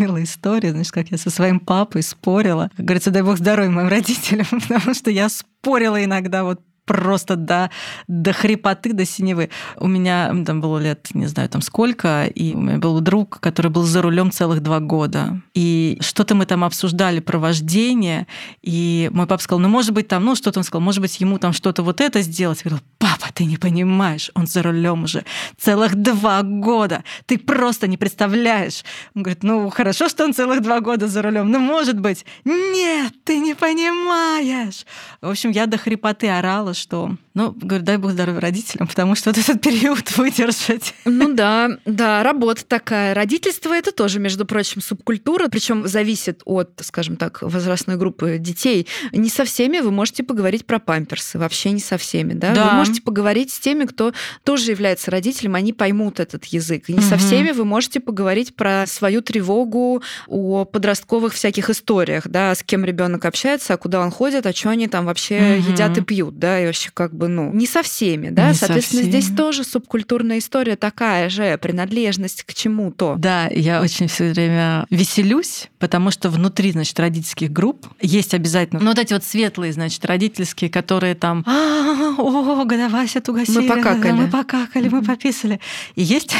[0.00, 2.70] вспомнила историю, значит, как я со своим папой спорила.
[2.76, 6.60] Как говорится, дай бог здоровья моим родителям, потому что я спорила иногда вот
[6.90, 7.70] просто до,
[8.08, 9.50] до хрипоты, до синевы.
[9.76, 13.70] У меня там было лет, не знаю, там сколько, и у меня был друг, который
[13.70, 15.40] был за рулем целых два года.
[15.54, 18.26] И что-то мы там обсуждали про вождение,
[18.60, 21.38] и мой папа сказал, ну, может быть, там, ну, что-то он сказал, может быть, ему
[21.38, 22.58] там что-то вот это сделать.
[22.64, 25.24] Я говорила, папа, ты не понимаешь, он за рулем уже
[25.56, 27.04] целых два года.
[27.26, 28.82] Ты просто не представляешь.
[29.14, 32.24] Он говорит, ну, хорошо, что он целых два года за рулем, но может быть.
[32.44, 34.84] Нет, ты не понимаешь.
[35.20, 39.30] В общем, я до хрипоты орала, что, ну, говорю, дай бог здоровья родителям, потому что
[39.30, 40.94] вот этот период выдержать.
[41.04, 43.14] Ну да, да, работа такая.
[43.14, 48.86] Родительство это тоже, между прочим, субкультура, причем зависит от, скажем так, возрастной группы детей.
[49.12, 52.54] Не со всеми вы можете поговорить про памперсы, вообще не со всеми, да?
[52.54, 52.70] Да.
[52.70, 54.12] Вы можете поговорить с теми, кто
[54.44, 56.88] тоже является родителем, они поймут этот язык.
[56.88, 57.18] И не со Мгм.
[57.24, 63.24] всеми вы можете поговорить про свою тревогу о подростковых всяких историях, да, с кем ребенок
[63.24, 65.72] общается, а куда он ходит, а что они там вообще Мгм.
[65.72, 68.60] едят и пьют, да, и вообще как бы, ну, не со всеми, да, Не со
[68.66, 69.36] соответственно, здесь всеми.
[69.36, 73.14] тоже субкультурная история такая же, принадлежность к чему-то.
[73.18, 78.88] Да, я очень все время веселюсь, потому что внутри, значит, родительских групп есть обязательно, ну,
[78.88, 84.12] вот эти вот светлые, значит, родительские, которые там, «А, о, Вася тугасили, Мы покакали».
[84.12, 85.60] мы покакали, мы пописали.
[85.94, 86.34] И есть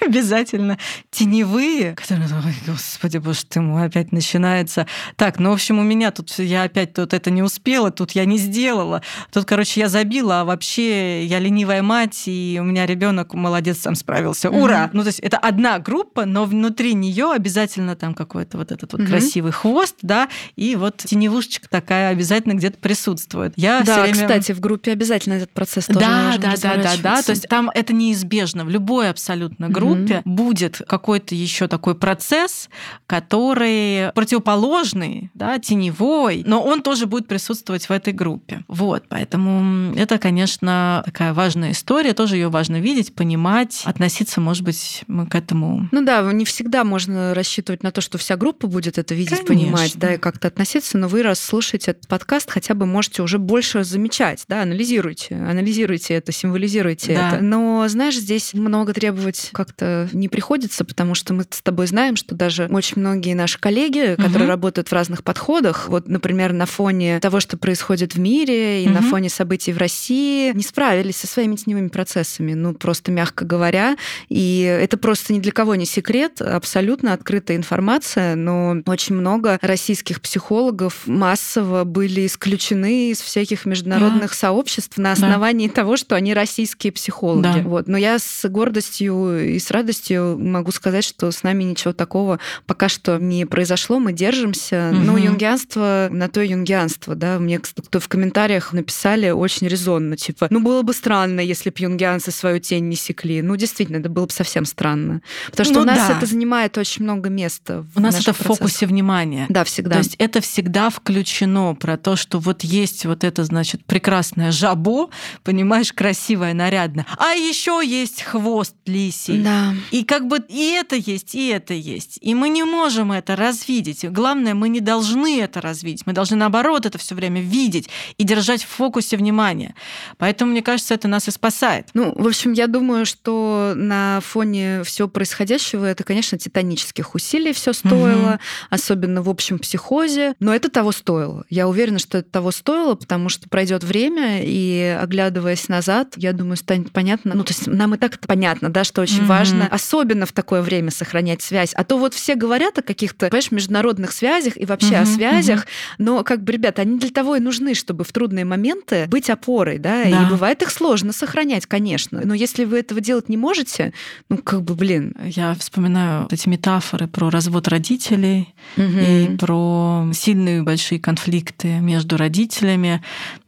[0.06, 0.78] обязательно
[1.10, 4.86] теневые, которые, ой, господи, боже ты мой, опять начинается.
[5.16, 8.24] Так, ну, в общем, у меня тут я опять тут это не успела, тут я
[8.24, 9.02] не сделала.
[9.32, 13.94] Тут, короче, я забила, а вообще я ленивая мать, и у меня ребенок молодец, сам
[13.94, 14.50] справился.
[14.50, 14.86] Ура!
[14.86, 14.90] Мгм.
[14.94, 19.02] Ну, то есть это одна группа, но внутри нее обязательно там какой-то вот этот вот
[19.02, 19.10] Мгм.
[19.10, 23.52] красивый хвост, да, и вот теневушечка такая обязательно где-то присутствует.
[23.56, 24.14] Я Да, время...
[24.14, 27.22] кстати, в группе обязательно этот процесс тоже Да, да, да, да, да.
[27.22, 28.64] То есть там это неизбежно.
[28.64, 29.74] В любой абсолютно Мгм.
[29.94, 32.68] Группе будет какой-то еще такой процесс,
[33.06, 38.64] который противоположный, да, теневой, но он тоже будет присутствовать в этой группе.
[38.68, 42.14] Вот, поэтому это, конечно, такая важная история.
[42.14, 46.84] Тоже ее важно видеть, понимать, относиться, может быть, мы к этому Ну да, не всегда
[46.84, 49.54] можно рассчитывать на то, что вся группа будет это видеть, Конечно.
[49.54, 53.38] понимать, да, и как-то относиться, но вы, раз слушаете этот подкаст, хотя бы можете уже
[53.38, 57.28] больше замечать, да, анализируйте, анализируйте это, символизируйте Да.
[57.36, 57.44] это.
[57.44, 62.16] Но, знаешь, здесь много требовать как-то как-то не приходится, потому что мы с тобой знаем,
[62.16, 64.48] что даже очень многие наши коллеги, которые угу.
[64.48, 68.94] работают в разных подходах, вот, например, на фоне того, что происходит в мире и угу.
[68.94, 73.96] на фоне событий в России, не справились со своими теневыми процессами, ну, просто мягко говоря.
[74.28, 80.20] И это просто ни для кого не секрет, абсолютно открытая информация, но очень много российских
[80.20, 84.36] психологов массово были исключены из всяких международных да.
[84.36, 85.74] сообществ на основании да.
[85.74, 87.62] того, что они российские психологи.
[87.62, 87.62] Да.
[87.62, 87.88] Вот.
[87.88, 92.88] Но я с гордостью и с радостью могу сказать, что с нами ничего такого пока
[92.88, 94.90] что не произошло, мы держимся.
[94.92, 95.00] Угу.
[95.00, 97.38] Ну, юнгианство на то юнгианство, да.
[97.38, 102.30] Мне кто в комментариях написали очень резонно, типа, ну, было бы странно, если бы юнгианцы
[102.30, 103.42] свою тень не секли.
[103.42, 105.22] Ну, действительно, это было бы совсем странно.
[105.50, 106.16] Потому что ну, у нас да.
[106.16, 107.84] это занимает очень много места.
[107.94, 109.46] У нас это в фокусе внимания.
[109.48, 109.92] Да, всегда.
[109.92, 115.10] То есть это всегда включено про то, что вот есть вот это, значит, прекрасное жабо,
[115.42, 117.06] понимаешь, красивое, нарядное.
[117.18, 119.42] А еще есть хвост лисий.
[119.42, 119.59] Да.
[119.90, 122.18] И как бы и это есть, и это есть.
[122.20, 124.04] И мы не можем это развидеть.
[124.10, 126.06] главное, мы не должны это развидеть.
[126.06, 127.88] Мы должны, наоборот, это все время видеть
[128.18, 129.74] и держать в фокусе внимания.
[130.18, 131.88] Поэтому, мне кажется, это нас и спасает.
[131.94, 137.72] Ну, в общем, я думаю, что на фоне всего происходящего это, конечно, титанических усилий все
[137.72, 138.40] стоило, угу.
[138.70, 140.34] особенно в общем психозе.
[140.40, 141.44] Но это того стоило.
[141.48, 146.56] Я уверена, что это того стоило, потому что пройдет время, и оглядываясь назад, я думаю,
[146.56, 147.34] станет понятно.
[147.34, 149.26] Ну, то есть нам и так это понятно, да, что очень угу.
[149.26, 149.39] важно,
[149.70, 151.72] особенно в такое время сохранять связь.
[151.74, 155.02] А то вот все говорят о каких-то, понимаешь, международных связях и вообще угу.
[155.02, 155.66] о связях, угу.
[155.98, 159.78] но как бы, ребята, они для того и нужны, чтобы в трудные моменты быть опорой,
[159.78, 160.22] да, да.
[160.22, 162.20] и бывает их сложно сохранять, конечно.
[162.24, 163.92] Но если вы этого делать не можете,
[164.28, 165.14] ну, как бы, блин.
[165.24, 168.84] Я вспоминаю эти метафоры про развод родителей угу.
[168.84, 173.02] и про сильные большие конфликты между родителями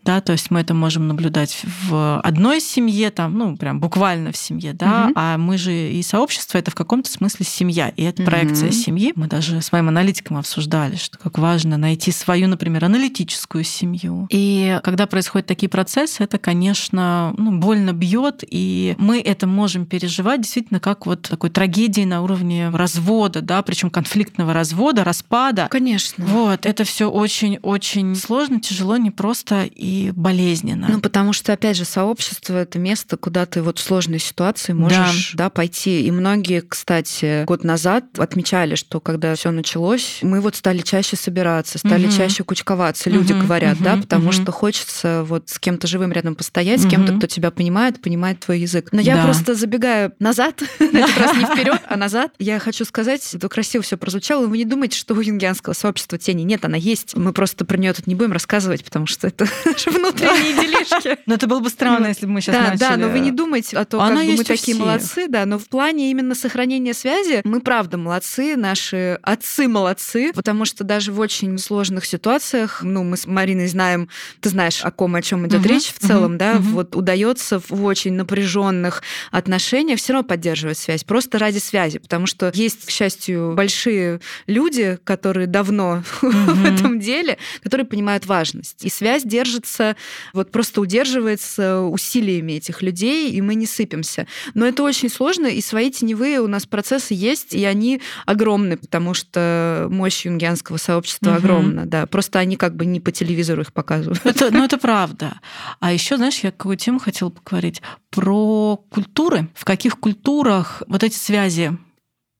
[0.04, 4.36] да, то есть мы это можем наблюдать в одной семье, там, ну, прям буквально в
[4.36, 5.12] семье, да, угу.
[5.16, 8.30] а мы же и сообщество это в каком-то смысле семья, и это угу.
[8.30, 9.12] проекция семьи.
[9.14, 14.26] Мы даже с моим аналитиком обсуждали, что как важно найти свою, например, аналитическую семью.
[14.30, 20.42] И когда происходят такие процессы, это, конечно, ну, больно бьет, и мы это можем переживать
[20.42, 25.68] действительно как вот такой трагедии на уровне развода, да, причем конфликтного развода, распада.
[25.70, 26.24] Конечно.
[26.24, 29.64] Вот, это все очень-очень сложно, тяжело, непросто.
[29.64, 30.86] И болезненно.
[30.88, 35.32] Ну, потому что, опять же, сообщество— это место, куда ты вот в сложной ситуации можешь
[35.34, 35.44] да.
[35.44, 36.06] Да, пойти.
[36.06, 41.78] И многие, кстати, год назад отмечали, что когда все началось, мы вот стали чаще собираться,
[41.78, 42.16] стали угу.
[42.16, 44.32] чаще кучковаться, люди угу, говорят, угу, да, потому угу.
[44.32, 46.88] что хочется вот с кем-то живым рядом постоять, угу.
[46.88, 48.88] с кем-то, кто тебя понимает, понимает твой язык.
[48.92, 49.24] Но я да.
[49.24, 52.32] просто забегаю назад, на этот раз не вперед, а назад.
[52.38, 56.42] Я хочу сказать, это красиво все прозвучало, вы не думайте, что у юнгианского сообщества тени
[56.42, 57.16] нет, она есть.
[57.16, 59.46] Мы просто про нее тут не будем рассказывать, потому что это
[59.86, 61.18] наши внутренние делишки.
[61.26, 62.78] Но это было бы странно, если бы мы сейчас начали.
[62.78, 66.10] Да, но вы не думайте о том, как мы такие молодцы, да, но в плане
[66.10, 72.04] именно сохранения связи мы правда молодцы, наши отцы молодцы, потому что даже в очень сложных
[72.04, 74.08] ситуациях, ну, мы с Мариной знаем,
[74.40, 78.14] ты знаешь, о ком, о чем идет речь в целом, да, вот удается в очень
[78.14, 84.20] напряженных отношениях все равно поддерживать связь, просто ради связи, потому что есть, к счастью, большие
[84.46, 88.84] люди, которые давно в этом деле, которые понимают важность.
[88.84, 89.96] И связь держится удерживается,
[90.32, 94.26] вот просто удерживается усилиями этих людей, и мы не сыпемся.
[94.54, 99.14] Но это очень сложно, и свои теневые у нас процессы есть, и они огромны, потому
[99.14, 101.38] что мощь юнгианского сообщества угу.
[101.38, 102.06] огромна, да.
[102.06, 104.20] Просто они как бы не по телевизору их показывают.
[104.24, 105.40] Это, ну, это правда.
[105.80, 107.82] А еще, знаешь, я какую тему хотела поговорить?
[108.10, 109.48] Про культуры.
[109.54, 111.76] В каких культурах вот эти связи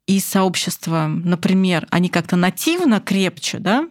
[0.07, 3.89] и сообщества, например, они как-то нативно крепче, да,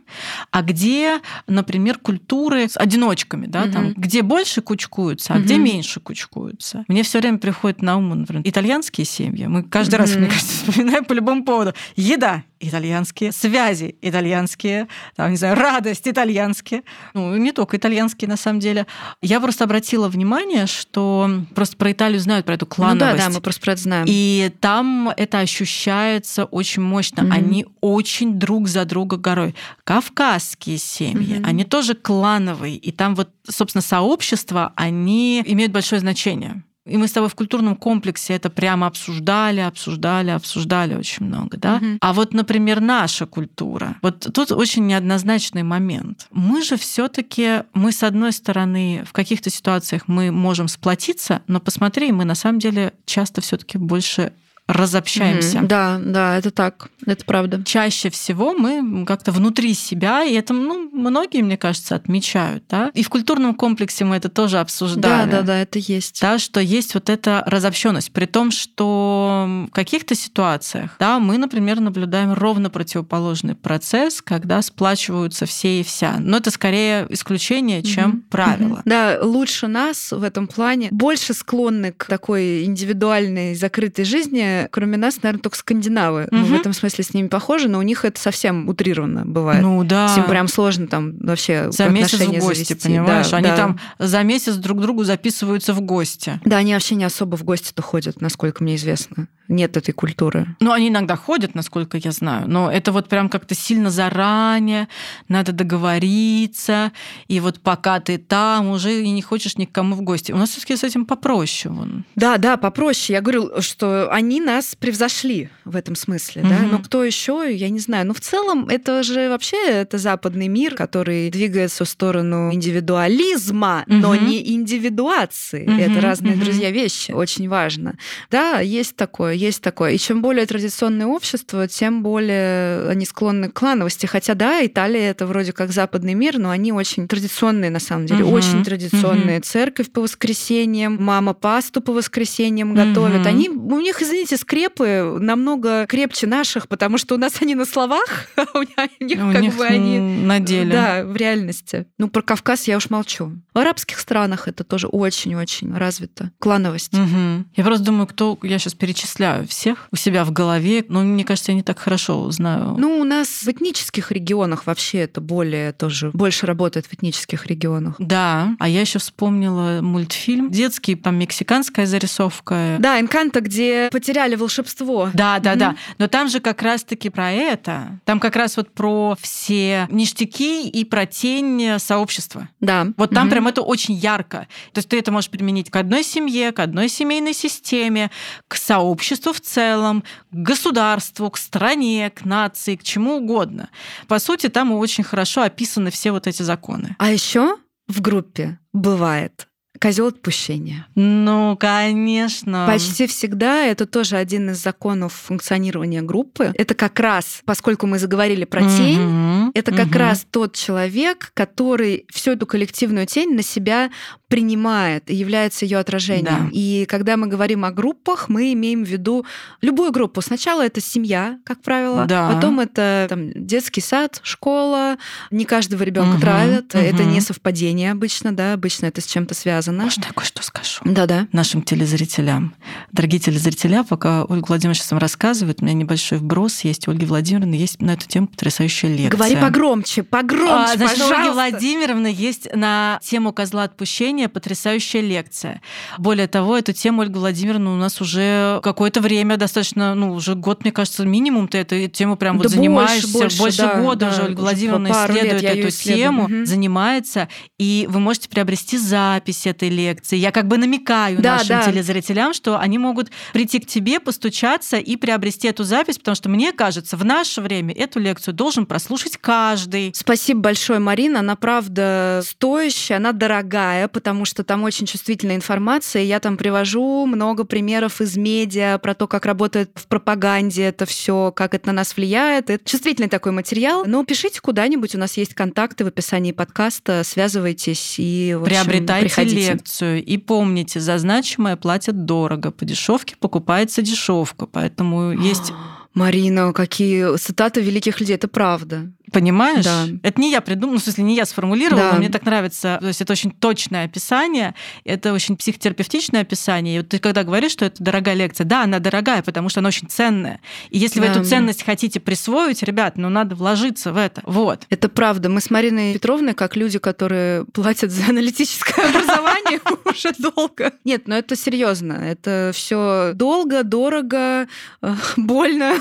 [0.52, 3.72] а где, например, культуры с одиночками, да, угу.
[3.72, 5.46] там, где больше кучкуются, а угу.
[5.46, 6.84] где меньше кучкуются.
[6.88, 9.46] Мне все время приходит на ум, например, итальянские семьи.
[9.48, 10.02] Мы каждый угу.
[10.02, 11.74] раз, мне кажется, вспоминаем по любому поводу.
[11.96, 16.84] Еда итальянские, связи итальянские, там, не знаю, радость итальянские.
[17.14, 18.88] Ну, не только итальянские, на самом деле.
[19.22, 23.12] Я просто обратила внимание, что просто про Италию знают, про эту клановость.
[23.12, 24.06] Ну да, да, мы просто про это знаем.
[24.08, 27.22] И там это ощущается очень мощно.
[27.22, 27.34] Mm-hmm.
[27.34, 29.56] Они очень друг за друга горой.
[29.84, 31.46] Кавказские семьи, mm-hmm.
[31.46, 32.78] они тоже клановые.
[32.78, 36.64] И там вот, собственно, сообщества, они имеют большое значение.
[36.86, 41.76] И мы с тобой в культурном комплексе это прямо обсуждали, обсуждали, обсуждали очень много, да.
[41.76, 41.86] Угу.
[42.02, 43.98] А вот, например, наша культура.
[44.02, 46.28] Вот тут очень неоднозначный момент.
[46.32, 52.12] Мы же все-таки, мы с одной стороны в каких-то ситуациях мы можем сплотиться, но посмотри,
[52.12, 54.34] мы на самом деле часто все-таки больше
[54.72, 55.60] разобщаемся.
[55.60, 55.68] Мгм.
[55.68, 57.64] Да, да, это так, это правда.
[57.66, 62.64] Чаще всего мы как-то внутри себя, и это ну, многие, мне кажется, отмечают.
[62.70, 62.92] Да?
[62.94, 65.32] И в культурном комплексе мы это тоже Да, обсуждали.
[65.32, 66.22] да, да, это есть.
[66.22, 71.80] Да, что есть вот эта разобщенность, при том, что в каких-то ситуациях, да, мы, например,
[71.80, 76.16] наблюдаем ровно противоположный процесс, когда сплачиваются все и вся.
[76.20, 78.22] Но это скорее исключение, чем Мгм.
[78.30, 78.68] правило.
[78.68, 78.82] Мгм.
[78.86, 84.61] Да, лучше нас в этом плане больше склонны к такой индивидуальной закрытой жизни.
[84.72, 86.28] Кроме нас, наверное, только скандинавы.
[86.32, 89.62] Мы в этом смысле с ними похожи, но у них это совсем утрированно бывает.
[89.62, 90.14] Ну да.
[90.16, 92.76] Ним прям сложно там вообще за месяц в гости, завести.
[92.76, 93.30] понимаешь?
[93.30, 93.56] Да, Они да.
[93.56, 96.40] там за месяц друг другу записываются в гости.
[96.46, 99.28] Да, они вообще не особо в гости-то ходят, насколько мне известно.
[99.48, 100.56] Нет этой культуры.
[100.62, 104.88] Ну, они иногда ходят, насколько я знаю, но это вот прям как-то сильно заранее,
[105.28, 106.92] надо договориться,
[107.28, 110.32] и вот пока ты там, уже и не хочешь ни к кому в гости.
[110.32, 111.74] У нас все таки с этим попроще.
[111.74, 112.06] Вон.
[112.16, 113.14] Да, да, попроще.
[113.18, 116.60] Я говорю, что они нас превзошли в этом смысле, да.
[116.60, 116.72] Мгм.
[116.72, 118.06] Но кто еще, я не знаю.
[118.08, 124.14] Но в целом это же вообще это западный мир, который двигается в сторону индивидуализма, но
[124.14, 124.26] Мгм.
[124.28, 125.64] не индивидуации.
[125.68, 126.44] Мгм, Это разные, мгм.
[126.44, 127.12] друзья, вещи.
[127.12, 127.96] Очень важно.
[128.30, 129.92] Да, есть такое, есть такое.
[129.92, 134.06] И чем более традиционное общество, тем более они склонны к клановости.
[134.06, 138.24] Хотя, да, Италия это вроде как западный мир, но они очень традиционные на самом деле.
[138.24, 139.36] Мгм, Очень традиционные.
[139.38, 139.44] мгм.
[139.44, 143.20] Церковь по воскресеньям, мама пасту по воскресеньям готовит.
[143.22, 143.28] Мгм.
[143.28, 148.28] Они, у них, извините, скрепы намного крепче наших, потому что у нас они на словах,
[148.36, 148.62] а у
[149.04, 150.00] них У как них бы они...
[150.00, 150.72] на деле.
[150.72, 151.86] Да, в реальности.
[151.98, 153.32] Ну, про Кавказ я уж молчу.
[153.54, 156.32] В арабских странах это тоже очень-очень развито.
[156.40, 156.94] Клановость.
[156.94, 157.48] Мгм.
[157.56, 161.52] Я просто думаю, кто я сейчас перечисляю всех у себя в голове, но мне кажется,
[161.52, 162.76] я не так хорошо знаю.
[162.78, 167.96] Ну, у нас в этнических регионах вообще это более тоже больше работает в этнических регионах.
[168.00, 172.78] да, а я еще вспомнила мультфильм детский, там мексиканская зарисовка.
[172.80, 175.10] Да, Энканто, где потеряли волшебство.
[175.14, 175.60] Да, да, Мгм.
[175.60, 175.76] да.
[175.98, 178.00] Но там же как раз-таки про это.
[178.06, 182.50] Там как раз вот про все ништяки и про тень сообщества.
[182.60, 182.88] Да.
[182.98, 183.30] Вот там Мгм.
[183.32, 184.48] прям это очень ярко.
[184.74, 188.12] То есть ты это можешь применить к одной семье, к одной семейной системе,
[188.48, 193.70] к сообществу в целом, к государству, к стране, к нации, к чему угодно.
[194.08, 196.96] По сути, там очень хорошо описаны все вот эти законы.
[197.00, 197.58] А еще
[197.88, 199.48] в группе бывает
[199.82, 200.86] козел отпущения.
[200.96, 202.66] Ну, конечно.
[202.68, 206.54] Почти всегда это тоже один из законов функционирования группы.
[206.56, 209.98] Это как раз, поскольку мы заговорили про тень, Мгм, это как мгм.
[209.98, 213.90] раз тот человек, который всю эту коллективную тень на себя
[214.32, 216.46] принимает и является ее отражением.
[216.46, 216.50] Да.
[216.54, 219.26] И когда мы говорим о группах, мы имеем в виду
[219.62, 220.22] любую группу.
[220.22, 222.32] Сначала это семья, как правило, Да.
[222.34, 224.98] потом это там, детский сад, школа.
[225.32, 226.76] Не каждого ребенка Мгм, травят.
[226.76, 227.12] Это мгм.
[227.12, 229.84] не совпадение обычно, да, обычно это с чем-то связано.
[229.84, 230.82] Можно я кое-что скажу?
[230.86, 231.28] Да-да.
[231.34, 232.56] нашим телезрителям.
[232.92, 236.88] Дорогие телезрители, пока Ольга Владимировна сейчас вам рассказывает, у меня небольшой вброс есть.
[236.88, 239.10] У Ольги Владимировны есть на эту тему потрясающая лекция.
[239.10, 241.34] Говори погромче, погромче, А, значит, у Ольги пожалуйста.
[241.34, 245.62] Владимировны есть на тему козла отпущения потрясающая лекция.
[245.98, 250.64] Более того, эту тему Ольга Владимировна у нас уже какое-то время, достаточно, ну, уже год,
[250.64, 253.18] мне кажется, минимум ты эту тему прям вот Да больше, занимаешься.
[253.40, 256.46] больше, да, года да, уже Ольга Владимировна исследует эту тему, Мгм.
[256.46, 260.18] занимается, и вы можете приобрести запись этой лекции.
[260.18, 261.66] Я как бы намекаю Да, нашим да.
[261.66, 266.52] телезрителям, что они могут прийти к тебе, постучаться и приобрести эту запись, потому что мне
[266.52, 269.92] кажется, в наше время эту лекцию должен прослушать каждый.
[269.96, 271.20] Спасибо большое, Марина.
[271.20, 276.04] Она правда стоящая, она дорогая, потому что там очень чувствительная информация.
[276.04, 281.32] Я там привожу много примеров из медиа про то, как работает в пропаганде это все,
[281.32, 282.50] как это на нас влияет.
[282.50, 283.84] Это чувствительный такой материал.
[283.86, 289.54] Но пишите куда-нибудь, у нас есть контакты в описании подкаста, связывайтесь и общем, Приобретайте приходите.
[289.54, 290.04] лекцию.
[290.04, 294.46] И помните, за значимое платят дорого, по дешевке покупается дешевка.
[294.46, 295.54] Поэтому есть
[295.94, 298.92] Марина, какие цитаты великих людей, это правда.
[299.12, 299.66] Понимаешь?
[299.66, 299.88] Да.
[300.04, 301.98] Это не я придумала, ну, в смысле, не я сформулировала, Да.
[301.98, 302.78] мне так нравится.
[302.82, 304.56] То есть это очень точное описание,
[304.86, 306.76] это очень психотерапевтичное описание.
[306.76, 309.68] И вот ты когда говоришь, что это дорогая лекция, да, она дорогая, потому что она
[309.68, 310.40] очень ценная.
[310.70, 311.14] И если вы Да.
[311.14, 314.22] эту ценность хотите присвоить, ребят, ну надо вложиться в это.
[314.26, 314.66] Вот.
[314.70, 315.30] Это правда.
[315.30, 320.72] Мы с Мариной Петровной, как люди, которые платят за аналитическое образование уже долго.
[320.86, 321.94] Нет, но это серьезно.
[321.94, 324.48] Это все долго, дорого,
[324.82, 325.76] э, больно,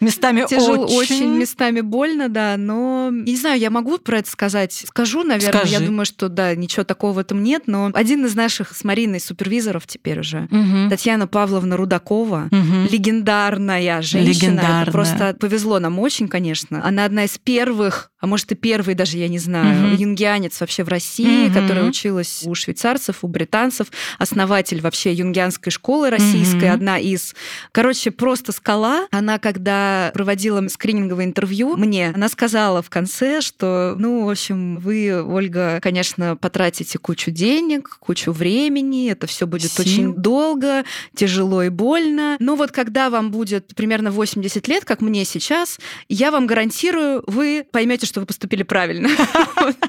[0.00, 0.58] Местами очень.
[0.94, 4.72] очень местами больно, да, но не знаю, я могу про это сказать.
[4.86, 5.60] Скажу, наверное.
[5.60, 5.72] Скажи.
[5.72, 9.20] Я думаю, что да, ничего такого в этом нет, но один из наших с Мариной
[9.20, 10.88] супервизоров теперь уже, Мгм.
[10.90, 12.86] Татьяна Павловна Рудакова, Мгм.
[12.90, 14.20] легендарная женщина.
[14.30, 14.92] Это Легендарная.
[14.92, 16.84] просто повезло нам очень, конечно.
[16.84, 19.96] Она одна из первых, а может и первый даже, я не знаю, Мгм.
[19.96, 21.54] юнгианец вообще в России, Мгм.
[21.54, 26.74] которая училась у швейцарцев, у британцев, основатель вообще юнгианской школы российской, Мгм.
[26.74, 27.34] одна из.
[27.72, 29.06] Короче, просто скала.
[29.10, 35.22] Она, когда проводила скрининговое интервью мне, она сказала в конце, что, ну, в общем, вы,
[35.22, 39.84] Ольга, конечно, потратите кучу денег, кучу времени, это все будет Сил.
[39.84, 42.36] очень долго, тяжело и больно.
[42.40, 47.66] Но вот когда вам будет примерно 80 лет, как мне сейчас, я вам гарантирую, вы
[47.70, 49.08] поймете, что вы поступили правильно.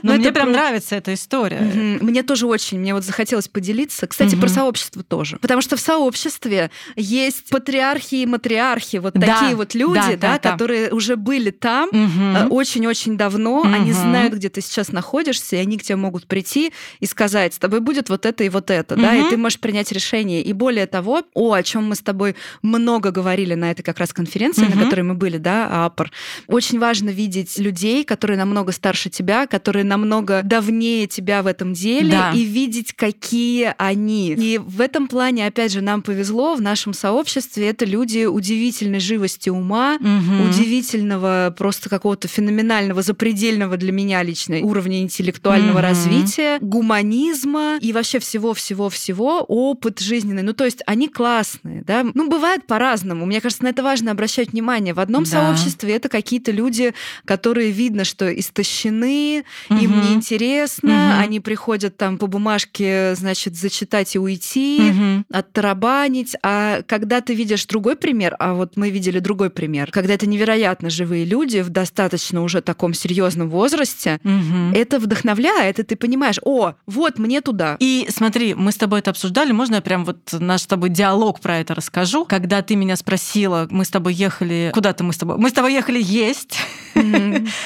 [0.02, 1.60] Ну, Но мне прям нравится эта история.
[1.60, 4.08] Мне тоже очень, мне вот захотелось поделиться.
[4.08, 5.38] Кстати, про сообщество тоже.
[5.38, 10.40] Потому что в сообществе есть патриархи и матриархи, вот такие вот люди, да.
[10.40, 11.90] которые уже были там,
[12.36, 14.00] Э, очень-очень давно, они Мгм.
[14.02, 17.80] знают, где ты сейчас находишься, и они к тебе могут прийти и сказать, с тобой
[17.80, 20.42] будет вот это и вот это, да, и ты можешь принять решение.
[20.42, 24.14] И более того, о, о чем мы с тобой много говорили на этой как раз
[24.14, 24.78] конференции, Мгм.
[24.78, 26.12] на которой мы были, да, АПР,
[26.48, 32.12] очень важно видеть людей, которые намного старше тебя, которые намного давнее тебя в этом деле,
[32.12, 32.32] Да.
[32.34, 34.34] и видеть, какие они.
[34.34, 37.70] И в этом плане, опять же, нам повезло в нашем сообществе.
[37.70, 40.42] Это люди удивительной живости ума, Мгм.
[40.48, 45.82] удивительного, просто какого-то феноменального, запредельного для меня лично уровня интеллектуального Мгм.
[45.82, 50.44] развития, гуманизма и вообще всего-всего-всего, опыт жизненный.
[50.44, 52.06] Ну, то есть они классные, да.
[52.14, 53.26] Ну, бывает по-разному.
[53.26, 54.94] Мне кажется, на это важно обращать внимание.
[54.94, 55.30] В одном Да.
[55.30, 56.94] сообществе это какие-то люди,
[57.26, 60.02] которые видно, что истощены, им Мгм.
[60.02, 61.20] неинтересно, Мгм.
[61.22, 65.26] они приходят там по бумажке, значит, зачитать и уйти Мгм.
[65.32, 66.36] оттарабанить.
[66.44, 70.90] А когда ты видишь другой пример, а вот мы видели другой пример, когда это невероятно
[70.90, 71.99] живые люди в достаточно
[72.44, 74.74] уже таком серьезном возрасте, Мгм.
[74.74, 77.76] это вдохновляет, и ты понимаешь, о, вот мне туда.
[77.80, 81.40] И смотри, мы с тобой это обсуждали, можно я прям вот наш с тобой диалог
[81.40, 82.26] про это расскажу?
[82.26, 84.72] Когда ты меня спросила, мы с тобой ехали...
[84.74, 85.38] Куда-то мы с тобой...
[85.38, 86.58] Мы с тобой ехали есть.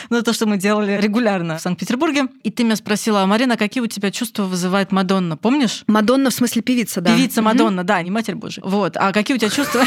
[0.09, 2.27] Ну, то, что мы делали регулярно в Санкт-Петербурге.
[2.43, 5.37] И ты меня спросила, а Марина, какие у тебя чувства вызывает Мадонна?
[5.37, 5.83] Помнишь?
[5.87, 7.15] Мадонна в смысле певица, да.
[7.15, 7.41] Певица.
[7.41, 8.63] Мадонна, да, не Матерь Божия.
[8.63, 8.95] Вот.
[8.97, 9.83] А какие у тебя чувства?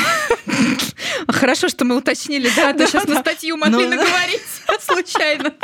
[1.29, 4.36] Хорошо, что мы уточнили, да, а то сейчас на статью могли Ну, наговорить
[4.81, 5.55] случайно.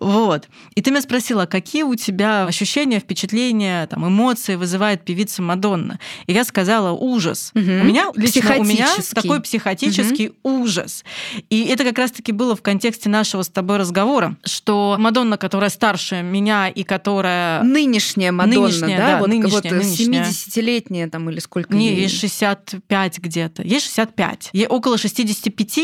[0.00, 0.48] Вот.
[0.74, 5.98] И ты меня спросила, какие у тебя ощущения, впечатления, там, эмоции вызывает певица Мадонна.
[6.26, 7.50] И я сказала ужас.
[7.54, 7.80] Мгм.
[7.80, 11.04] У меня лично у меня такой психотический ужас.
[11.50, 16.22] И это как раз-таки было в контексте нашего с тобой разговора, что Мадонна, которая старше
[16.22, 20.24] меня и которая Нынешняя Мадонна, Нынешняя, да, да, вот, нынешняя, вот нынешняя.
[20.24, 22.00] 70-летняя там или сколько Не, ей?
[22.00, 23.62] ей 65 где-то.
[23.62, 24.50] Ей 65.
[24.52, 25.78] Ей около 65.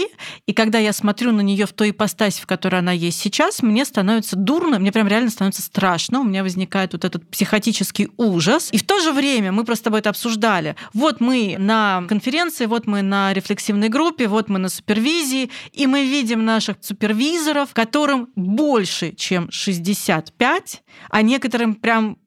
[0.46, 3.84] И когда я смотрю на нее в той ипостаси, в которой она есть сейчас, мне
[3.84, 3.99] становится
[4.36, 6.20] дурно, мне прям реально становится страшно.
[6.20, 8.68] У меня возникает вот этот психотический ужас.
[8.72, 10.76] И в то же время мы просто тобой это обсуждали.
[10.94, 16.04] Вот мы на конференции, вот мы на рефлексивной группе, вот мы на супервизии, и мы
[16.04, 22.18] видим наших супервизоров, которым больше, чем 65, а некоторым прям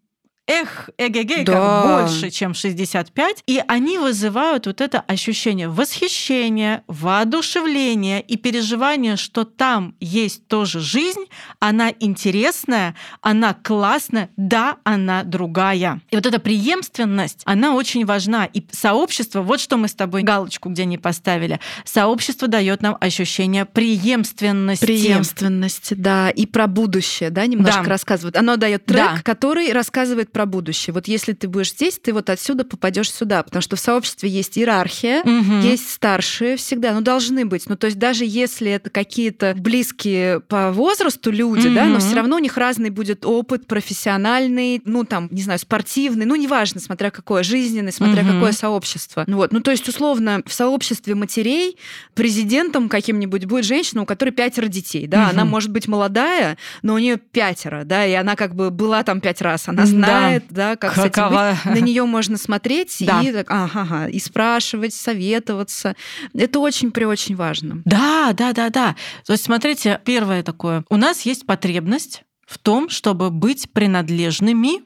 [0.45, 1.53] Эх, эгегей, Да.
[1.53, 3.41] как больше, чем 65.
[3.47, 11.23] И они вызывают вот это ощущение восхищения, воодушевления и переживания, что там есть тоже жизнь,
[11.59, 16.01] она интересная, она классная, да, она другая.
[16.11, 18.43] И вот эта преемственность, она очень важна.
[18.43, 23.63] И сообщество, вот что мы с тобой галочку где не поставили, сообщество дает нам ощущение
[23.63, 24.85] преемственности.
[24.85, 27.89] Преемственности, да, и про будущее, да, немножко Да.
[27.89, 28.35] рассказывает.
[28.35, 29.21] Оно дает трек, Да.
[29.23, 30.93] который рассказывает про будущее.
[30.93, 34.57] Вот если ты будешь здесь, ты вот отсюда попадешь сюда, потому что в сообществе есть
[34.57, 35.59] иерархия, Мгм.
[35.61, 37.69] есть старшие всегда, ну должны быть.
[37.69, 42.35] Ну то есть даже если это какие-то близкие по возрасту люди, да, но все равно
[42.35, 47.43] у них разный будет опыт профессиональный, ну там, не знаю, спортивный, ну неважно, смотря какое,
[47.43, 48.33] жизненный, смотря Мгм.
[48.33, 49.23] какое сообщество.
[49.27, 51.77] Ну Вот, ну то есть условно в сообществе матерей
[52.15, 55.51] президентом каким-нибудь будет женщина, у которой пятеро детей, да, она Мгм.
[55.51, 59.41] может быть молодая, но у нее пятеро, да, и она как бы была там пять
[59.41, 59.87] раз, она Да.
[60.25, 61.75] Знает, да, как с этим Какова- быть.
[61.75, 63.21] На нее можно смотреть Да.
[63.21, 65.95] и так, ага, ага, и спрашивать, советоваться.
[66.33, 67.81] Это очень при очень важно.
[67.85, 68.95] Да, да, да, да.
[69.25, 70.83] То есть, смотрите, первое такое.
[70.89, 74.81] У нас есть потребность в том, чтобы быть принадлежными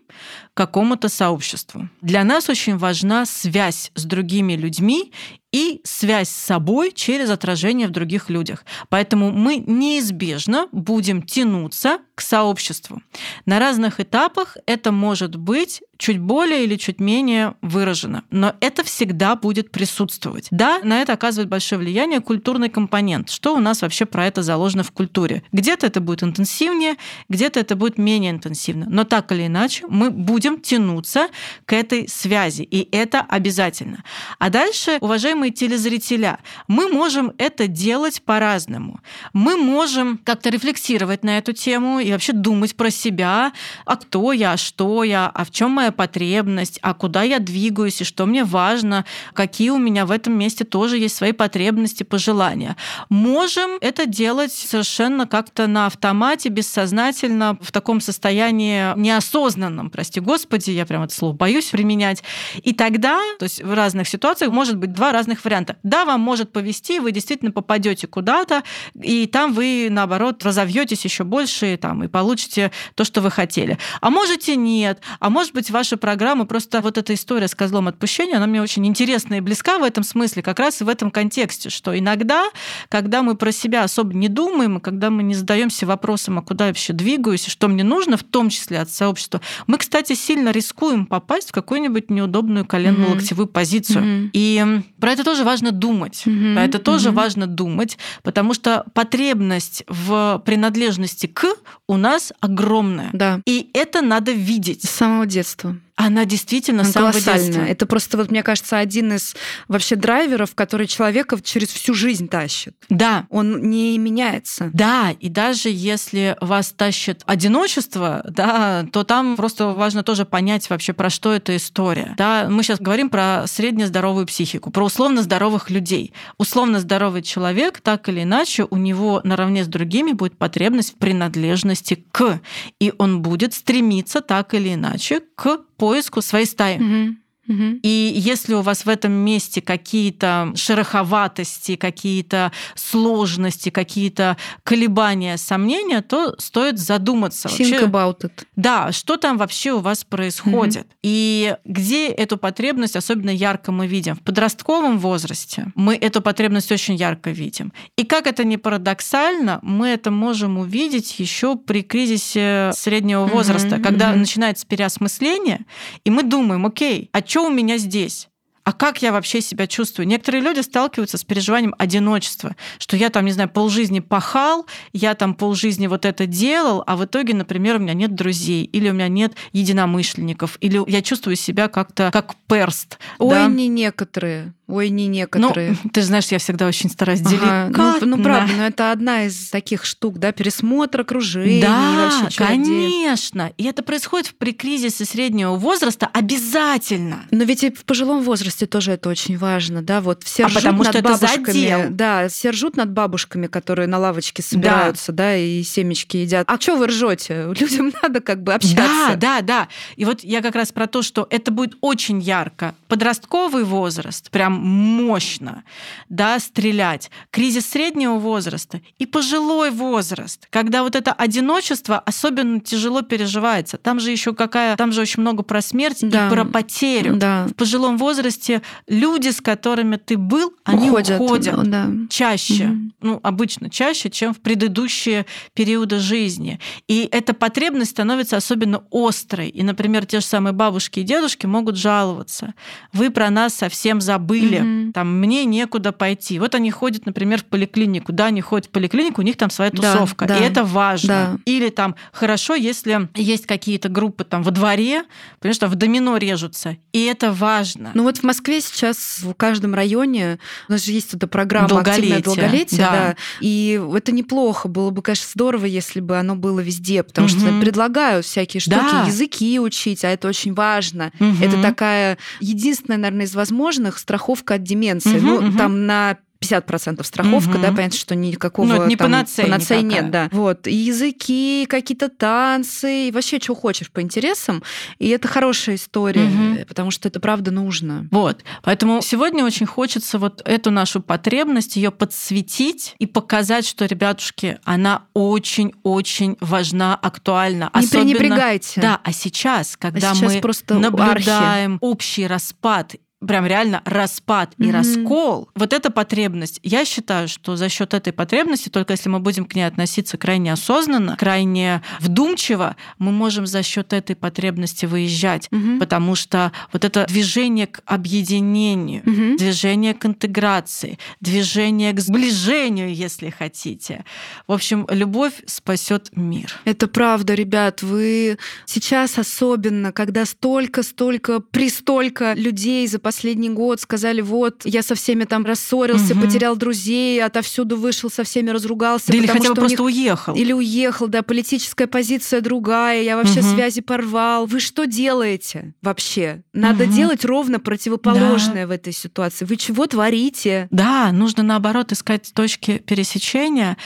[0.53, 1.89] какому-то сообществу.
[2.01, 5.11] Для нас очень важна связь с другими людьми
[5.57, 8.63] и связь с собой через отражение в других людях.
[8.89, 13.01] Поэтому мы неизбежно будем тянуться к сообществу.
[13.47, 18.23] На разных этапах это может быть чуть более или чуть менее выражено.
[18.29, 20.47] Но это всегда будет присутствовать.
[20.51, 23.29] Да, на это оказывает большое влияние культурный компонент.
[23.29, 25.43] Что у нас вообще про это заложено в культуре?
[25.51, 26.95] Где-то это будет интенсивнее,
[27.29, 28.85] где-то это будет менее интенсивно.
[28.89, 31.27] Но так или иначе мы будем тянуться
[31.65, 34.03] к этой связи, и это обязательно.
[34.39, 38.99] А дальше, уважаемые телезрителя, мы можем это делать по-разному.
[39.33, 43.53] Мы можем как-то рефлексировать на эту тему и вообще думать про себя,
[43.85, 48.03] а кто я, что я, а в чем моя потребность, а куда я двигаюсь и
[48.03, 52.75] что мне важно, какие у меня в этом месте тоже есть свои потребности, пожелания.
[53.09, 60.85] Можем это делать совершенно как-то на автомате, бессознательно, в таком состоянии неосознанном, прости господи, я
[60.85, 62.23] прям это слово боюсь применять.
[62.63, 65.77] И тогда, то есть в разных ситуациях может быть два разных варианта.
[65.83, 68.63] Да, вам может повести, вы действительно попадете куда-то,
[69.01, 73.77] и там вы, наоборот, разовьетесь еще больше там, и получите то, что вы хотели.
[74.01, 75.01] А можете нет.
[75.19, 78.87] А может быть, ваша программа, просто вот эта история с козлом отпущения, она мне очень
[78.87, 82.49] интересна и близка в этом смысле, как раз и в этом контексте, что иногда,
[82.89, 86.71] когда мы про себя особо не думаем, когда мы не задаемся вопросом, а куда я
[86.71, 91.05] вообще двигаюсь, и что мне нужно, в том числе от сообщества, мы, кстати, сильно рискуем
[91.05, 93.51] попасть в какую-нибудь неудобную коленно-локтевую mm-hmm.
[93.51, 94.03] позицию.
[94.03, 94.29] Mm-hmm.
[94.33, 96.23] И про это тоже важно думать.
[96.25, 96.53] Mm-hmm.
[96.55, 97.13] Про это тоже mm-hmm.
[97.13, 101.45] важно думать, потому что потребность в принадлежности к
[101.87, 103.11] у нас огромная.
[103.13, 103.41] Да.
[103.45, 104.83] И это надо видеть.
[104.83, 105.66] С самого детства.
[105.67, 105.86] Worte.
[105.99, 107.61] Она действительно Она самого детства.
[107.61, 109.35] Это просто, вот, мне кажется, один из
[109.67, 112.75] вообще драйверов, который человека через всю жизнь тащит.
[112.87, 113.25] Да.
[113.31, 114.69] Он не меняется.
[114.73, 120.93] Да, и даже если вас тащит одиночество, да, то там просто важно тоже понять вообще,
[120.93, 122.13] про что эта история.
[122.15, 126.13] Да, мы сейчас говорим про среднездоровую психику, про условно здоровых людей.
[126.37, 132.05] Условно здоровый человек, так или иначе, у него наравне с другими будет потребность в принадлежности
[132.11, 132.39] к,
[132.79, 136.75] и он будет стремиться так или иначе к поиску своей стаи.
[136.75, 137.15] Угу.
[137.47, 146.35] И если у вас в этом месте какие-то шероховатости, какие-то сложности, какие-то колебания, сомнения, то
[146.39, 147.47] стоит задуматься.
[147.47, 148.45] Think вообще, about it.
[148.55, 150.85] Да, что там вообще у вас происходит.
[150.85, 154.15] mm И где эту потребность особенно ярко мы видим?
[154.15, 157.71] В подростковом возрасте мы эту потребность очень ярко видим.
[157.95, 163.83] И как это не парадоксально, мы это можем увидеть еще при кризисе среднего возраста, mm-hmm.
[163.83, 165.65] когда mm начинается переосмысление,
[166.03, 168.29] и мы думаем, окей, а что у меня здесь?
[168.67, 170.05] А как я вообще себя чувствую?
[170.07, 175.35] Некоторые люди сталкиваются с переживанием одиночества, что я там, не знаю, полжизни пахал, я там
[175.35, 179.07] полжизни вот это делал, а в итоге, например, у меня нет друзей, или у меня
[179.07, 182.99] нет единомышленников, или я чувствую себя как-то как перст.
[183.19, 183.47] Ой, да?
[183.47, 184.53] не некоторые.
[184.67, 185.77] Ой, не некоторые.
[185.81, 187.41] Ну, ты знаешь, я всегда очень стараюсь делить.
[187.41, 191.61] Ага, ну, ну, правда, но это одна из таких штук, да, пересмотр окружения.
[191.61, 193.53] Да, вообще, конечно.
[193.57, 197.25] И это происходит при кризисе среднего возраста обязательно.
[197.31, 200.63] Но ведь и в пожилом возрасте тоже это очень важно, да, вот все а ржут
[200.63, 201.87] потому над что бабушками.
[201.89, 206.45] Да, все ржут над бабушками, которые на лавочке собираются, да, да и семечки едят.
[206.49, 207.53] А что вы ржете?
[207.59, 209.15] Людям надо как бы общаться.
[209.15, 209.67] Да, да, да.
[209.95, 212.75] И вот я как раз про то, что это будет очень ярко.
[212.87, 215.63] Подростковый возраст, прям мощно
[216.09, 217.11] да, стрелять.
[217.31, 223.77] Кризис среднего возраста и пожилой возраст, когда вот это одиночество особенно тяжело переживается.
[223.77, 226.27] Там же еще какая, там же очень много про смерть да.
[226.27, 227.15] и про потерю.
[227.17, 227.47] Да.
[227.47, 228.46] В пожилом возрасте
[228.87, 231.89] люди, с которыми ты был, они уходят, уходят да.
[232.09, 232.91] чаще, угу.
[233.01, 236.59] ну обычно чаще, чем в предыдущие периоды жизни.
[236.87, 239.49] И эта потребность становится особенно острой.
[239.49, 242.53] И, например, те же самые бабушки и дедушки могут жаловаться.
[242.93, 246.39] Вы про нас совсем забыли или mm там мне некуда пойти.
[246.39, 248.13] Вот они ходят, например, в поликлинику.
[248.13, 250.25] Да, они ходят в поликлинику, у них там своя тусовка.
[250.25, 251.07] Да, да, и это важно.
[251.07, 251.37] Да.
[251.45, 255.03] Или там хорошо, если есть какие-то группы там во дворе,
[255.35, 256.77] потому что в домино режутся.
[256.93, 257.91] И это важно.
[257.93, 262.17] Ну вот в Москве сейчас в каждом районе у нас же есть эта программа долголетие.
[262.17, 262.91] активное долголетие, да.
[262.91, 263.15] да.
[263.41, 264.67] И это неплохо.
[264.67, 267.37] Было бы, конечно, здорово, если бы оно было везде, потому угу.
[267.37, 269.05] что предлагают всякие штуки, да.
[269.07, 271.11] языки учить, а это очень важно.
[271.19, 271.43] Угу.
[271.43, 275.17] Это такая единственная, наверное, из возможных страховка от деменции.
[275.17, 275.57] Угу, ну, угу.
[275.57, 277.59] там на 50% страховка, угу.
[277.59, 280.29] да, понятно, что никакого ну, не там, панацея, панацеи нет, да.
[280.31, 284.63] Вот, и языки, какие-то танцы, и вообще, что хочешь по интересам,
[284.99, 286.65] и это хорошая история, угу.
[286.67, 288.07] потому что это правда нужно.
[288.11, 294.59] Вот, поэтому сегодня очень хочется вот эту нашу потребность ее подсветить и показать, что, ребятушки,
[294.63, 297.71] она очень-очень важна, актуальна.
[297.73, 298.81] Не Особенно, пренебрегайте.
[298.81, 301.79] Да, а сейчас, когда а сейчас мы просто наблюдаем архи.
[301.81, 302.95] общий распад
[303.25, 304.71] прям реально распад и Мгм.
[304.73, 309.45] раскол, вот эта потребность, я считаю, что за счет этой потребности, только если мы будем
[309.45, 315.47] к ней относиться крайне осознанно, крайне вдумчиво, мы можем за счет этой потребности выезжать.
[315.51, 315.79] Мгм.
[315.79, 319.37] Потому что вот это движение к объединению, Мгм.
[319.37, 324.05] движение к интеграции, движение к сближению, если хотите.
[324.47, 326.51] В общем, любовь спасет мир.
[326.65, 327.81] Это правда, ребят.
[327.81, 335.23] Вы сейчас особенно, когда столько-столько, пристолько людей за последний год сказали, вот, я со всеми
[335.23, 336.23] там рассорился, Мгм.
[336.23, 339.07] потерял друзей, отовсюду вышел, со всеми разругался.
[339.13, 340.35] Да или хотя бы у них просто уехал.
[340.35, 343.49] Или уехал, да, политическая позиция другая, я вообще Мгм.
[343.53, 344.45] связи порвал.
[344.45, 346.43] Вы что делаете вообще?
[346.51, 346.93] Надо Мгм.
[346.95, 349.45] делать ровно противоположное в этой ситуации.
[349.45, 350.67] Вы чего творите?
[350.69, 353.77] Да, нужно наоборот искать точки пересечения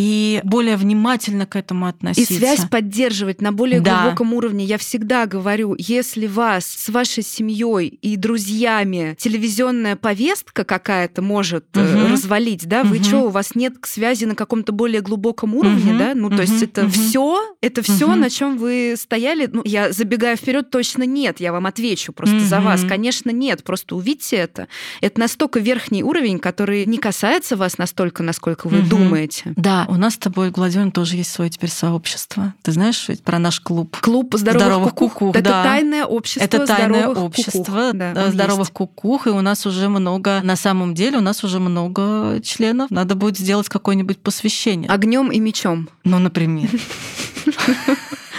[0.00, 2.32] и более внимательно к этому И относиться.
[2.34, 4.02] связь поддерживать на более Да.
[4.02, 4.64] глубоком уровне.
[4.64, 12.12] Я всегда говорю, если вас с вашей семьей и друзьями телевизионная повестка какая-то может Мгм.
[12.12, 13.04] развалить, да, вы Мгм.
[13.04, 15.98] что, у вас нет связи на каком-то более глубоком уровне, Мгм.
[15.98, 16.12] да?
[16.14, 16.90] Ну, то есть это Мгм.
[16.92, 18.20] все, это все, Мгм.
[18.20, 19.50] на чем вы стояли.
[19.52, 22.84] Ну, я забегая вперед, точно нет, я вам отвечу просто за вас.
[22.88, 23.62] Конечно, нет.
[23.64, 24.66] Просто увидьте это.
[25.02, 28.88] Это настолько верхний уровень, который не касается вас настолько, насколько вы Мгм.
[28.88, 29.52] думаете.
[29.56, 32.54] Да, у нас с тобой, Гладион, тоже есть свое теперь сообщество.
[32.62, 33.96] Ты знаешь ведь про наш клуб?
[34.00, 35.12] Клуб здоровых, Здоровых кукух.
[35.14, 35.62] кукух, Это да.
[35.64, 37.92] тайное общество Это тайное здоровых общество кукух.
[37.94, 38.72] Да, здоровых есть.
[38.72, 42.90] кукух, и у нас уже много, на самом деле, у нас уже много членов.
[42.90, 44.88] Надо будет сделать какое-нибудь посвящение.
[44.90, 45.88] Огнем и мечом.
[46.04, 46.68] Ну, например,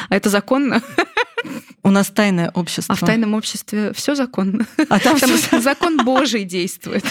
[0.09, 0.81] А это законно?
[1.83, 2.93] У нас тайное общество.
[2.93, 4.65] А в тайном обществе все законно.
[4.89, 7.03] А там Там всё- закон Божий действует.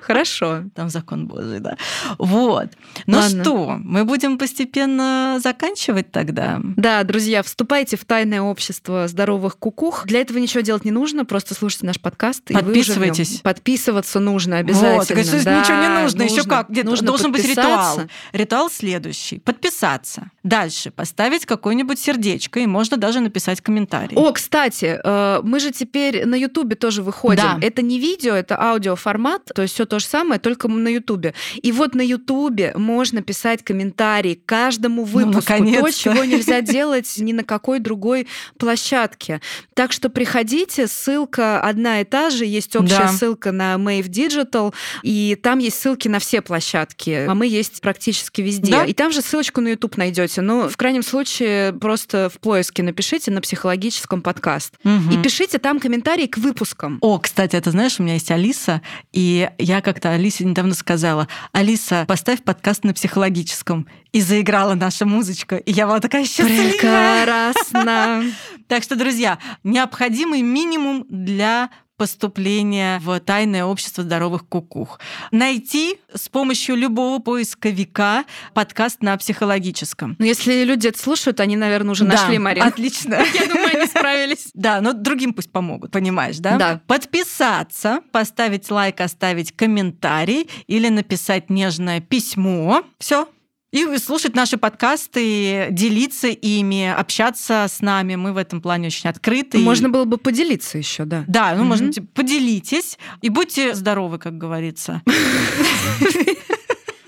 [0.00, 0.64] Хорошо.
[0.74, 1.76] Там закон Божий, да.
[2.18, 2.68] Вот.
[3.06, 6.60] Ну что, мы будем постепенно заканчивать тогда.
[6.76, 10.06] Да, друзья, вступайте в тайное общество здоровых кукух.
[10.06, 12.44] Для этого ничего делать не нужно, просто слушайте наш подкаст.
[12.52, 13.40] Подписывайтесь.
[13.40, 14.96] Подписываться нужно обязательно.
[14.96, 16.22] Вот, ничего не нужно.
[16.22, 16.70] Еще как?
[17.02, 18.00] Должен быть ритуал.
[18.32, 19.38] Ритуал следующий.
[19.38, 20.30] Подписаться.
[20.42, 24.16] Дальше поставить какое-нибудь сердечко, и можно даже написать комментарий.
[24.16, 27.42] О, кстати, э, мы же теперь на Ютубе тоже выходим.
[27.42, 27.58] Да.
[27.60, 31.34] Это не видео, это аудиоформат, то есть все то же самое, только на Ютубе.
[31.62, 35.22] И вот на Ютубе можно писать комментарии к каждому выпуску.
[35.52, 35.92] то, Ну, наконец-то.
[35.92, 38.26] чего нельзя делать ни на какой другой
[38.58, 39.40] площадке.
[39.74, 43.08] Так что приходите, ссылка одна и та же, есть общая Да.
[43.08, 44.72] ссылка на Mave Digital,
[45.02, 48.72] и там есть ссылки на все площадки, а мы есть практически везде.
[48.72, 48.84] Да.
[48.84, 50.40] И там же ссылочку на YouTube найдете.
[50.40, 54.74] Ну, в крайнем случае, просто в поиске напишите на психологическом подкаст.
[54.84, 55.10] Мгм.
[55.10, 56.98] И пишите там комментарии к выпускам.
[57.00, 62.04] О, кстати, это знаешь, у меня есть Алиса, и я как-то Алисе недавно сказала, Алиса,
[62.08, 63.86] поставь подкаст на психологическом.
[64.12, 66.70] И заиграла наша музычка, и я была такая счастливая.
[66.72, 68.24] Прекрасно.
[68.68, 71.68] Так что, друзья, необходимый минимум для
[72.02, 74.98] поступления в тайное общество здоровых кукух.
[75.30, 78.24] Найти с помощью любого поисковика
[78.54, 80.16] подкаст на психологическом.
[80.18, 82.66] Ну, если люди это слушают, они, наверное, уже Да, нашли Марину.
[82.66, 83.14] Отлично.
[83.34, 84.48] Я думаю, они справились.
[84.54, 86.56] Да, но другим пусть помогут, понимаешь, да?
[86.56, 86.80] Да.
[86.88, 92.82] Подписаться, поставить лайк, оставить комментарий или написать нежное письмо.
[92.98, 93.28] Все.
[93.72, 98.16] И слушать наши подкасты, делиться ими, общаться с нами.
[98.16, 99.56] Мы в этом плане очень открыты.
[99.58, 101.24] Можно было бы поделиться еще, да.
[101.26, 101.68] Да, ну, Мгм.
[101.68, 105.00] можно типа, поделитесь и будьте здоровы, как говорится.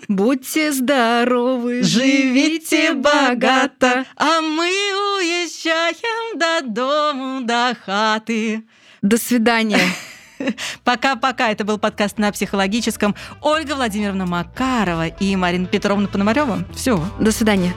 [0.08, 4.66] Будьте здоровы, Живите богато, а мы
[5.18, 8.64] уезжаем до дому, до хаты.
[9.02, 9.80] До свидания.
[10.84, 11.50] Пока-пока.
[11.50, 13.14] Это был подкаст на психологическом.
[13.40, 16.64] Ольга Владимировна Макарова и Марина Петровна Пономарева.
[16.74, 17.02] Все.
[17.20, 17.74] До свидания.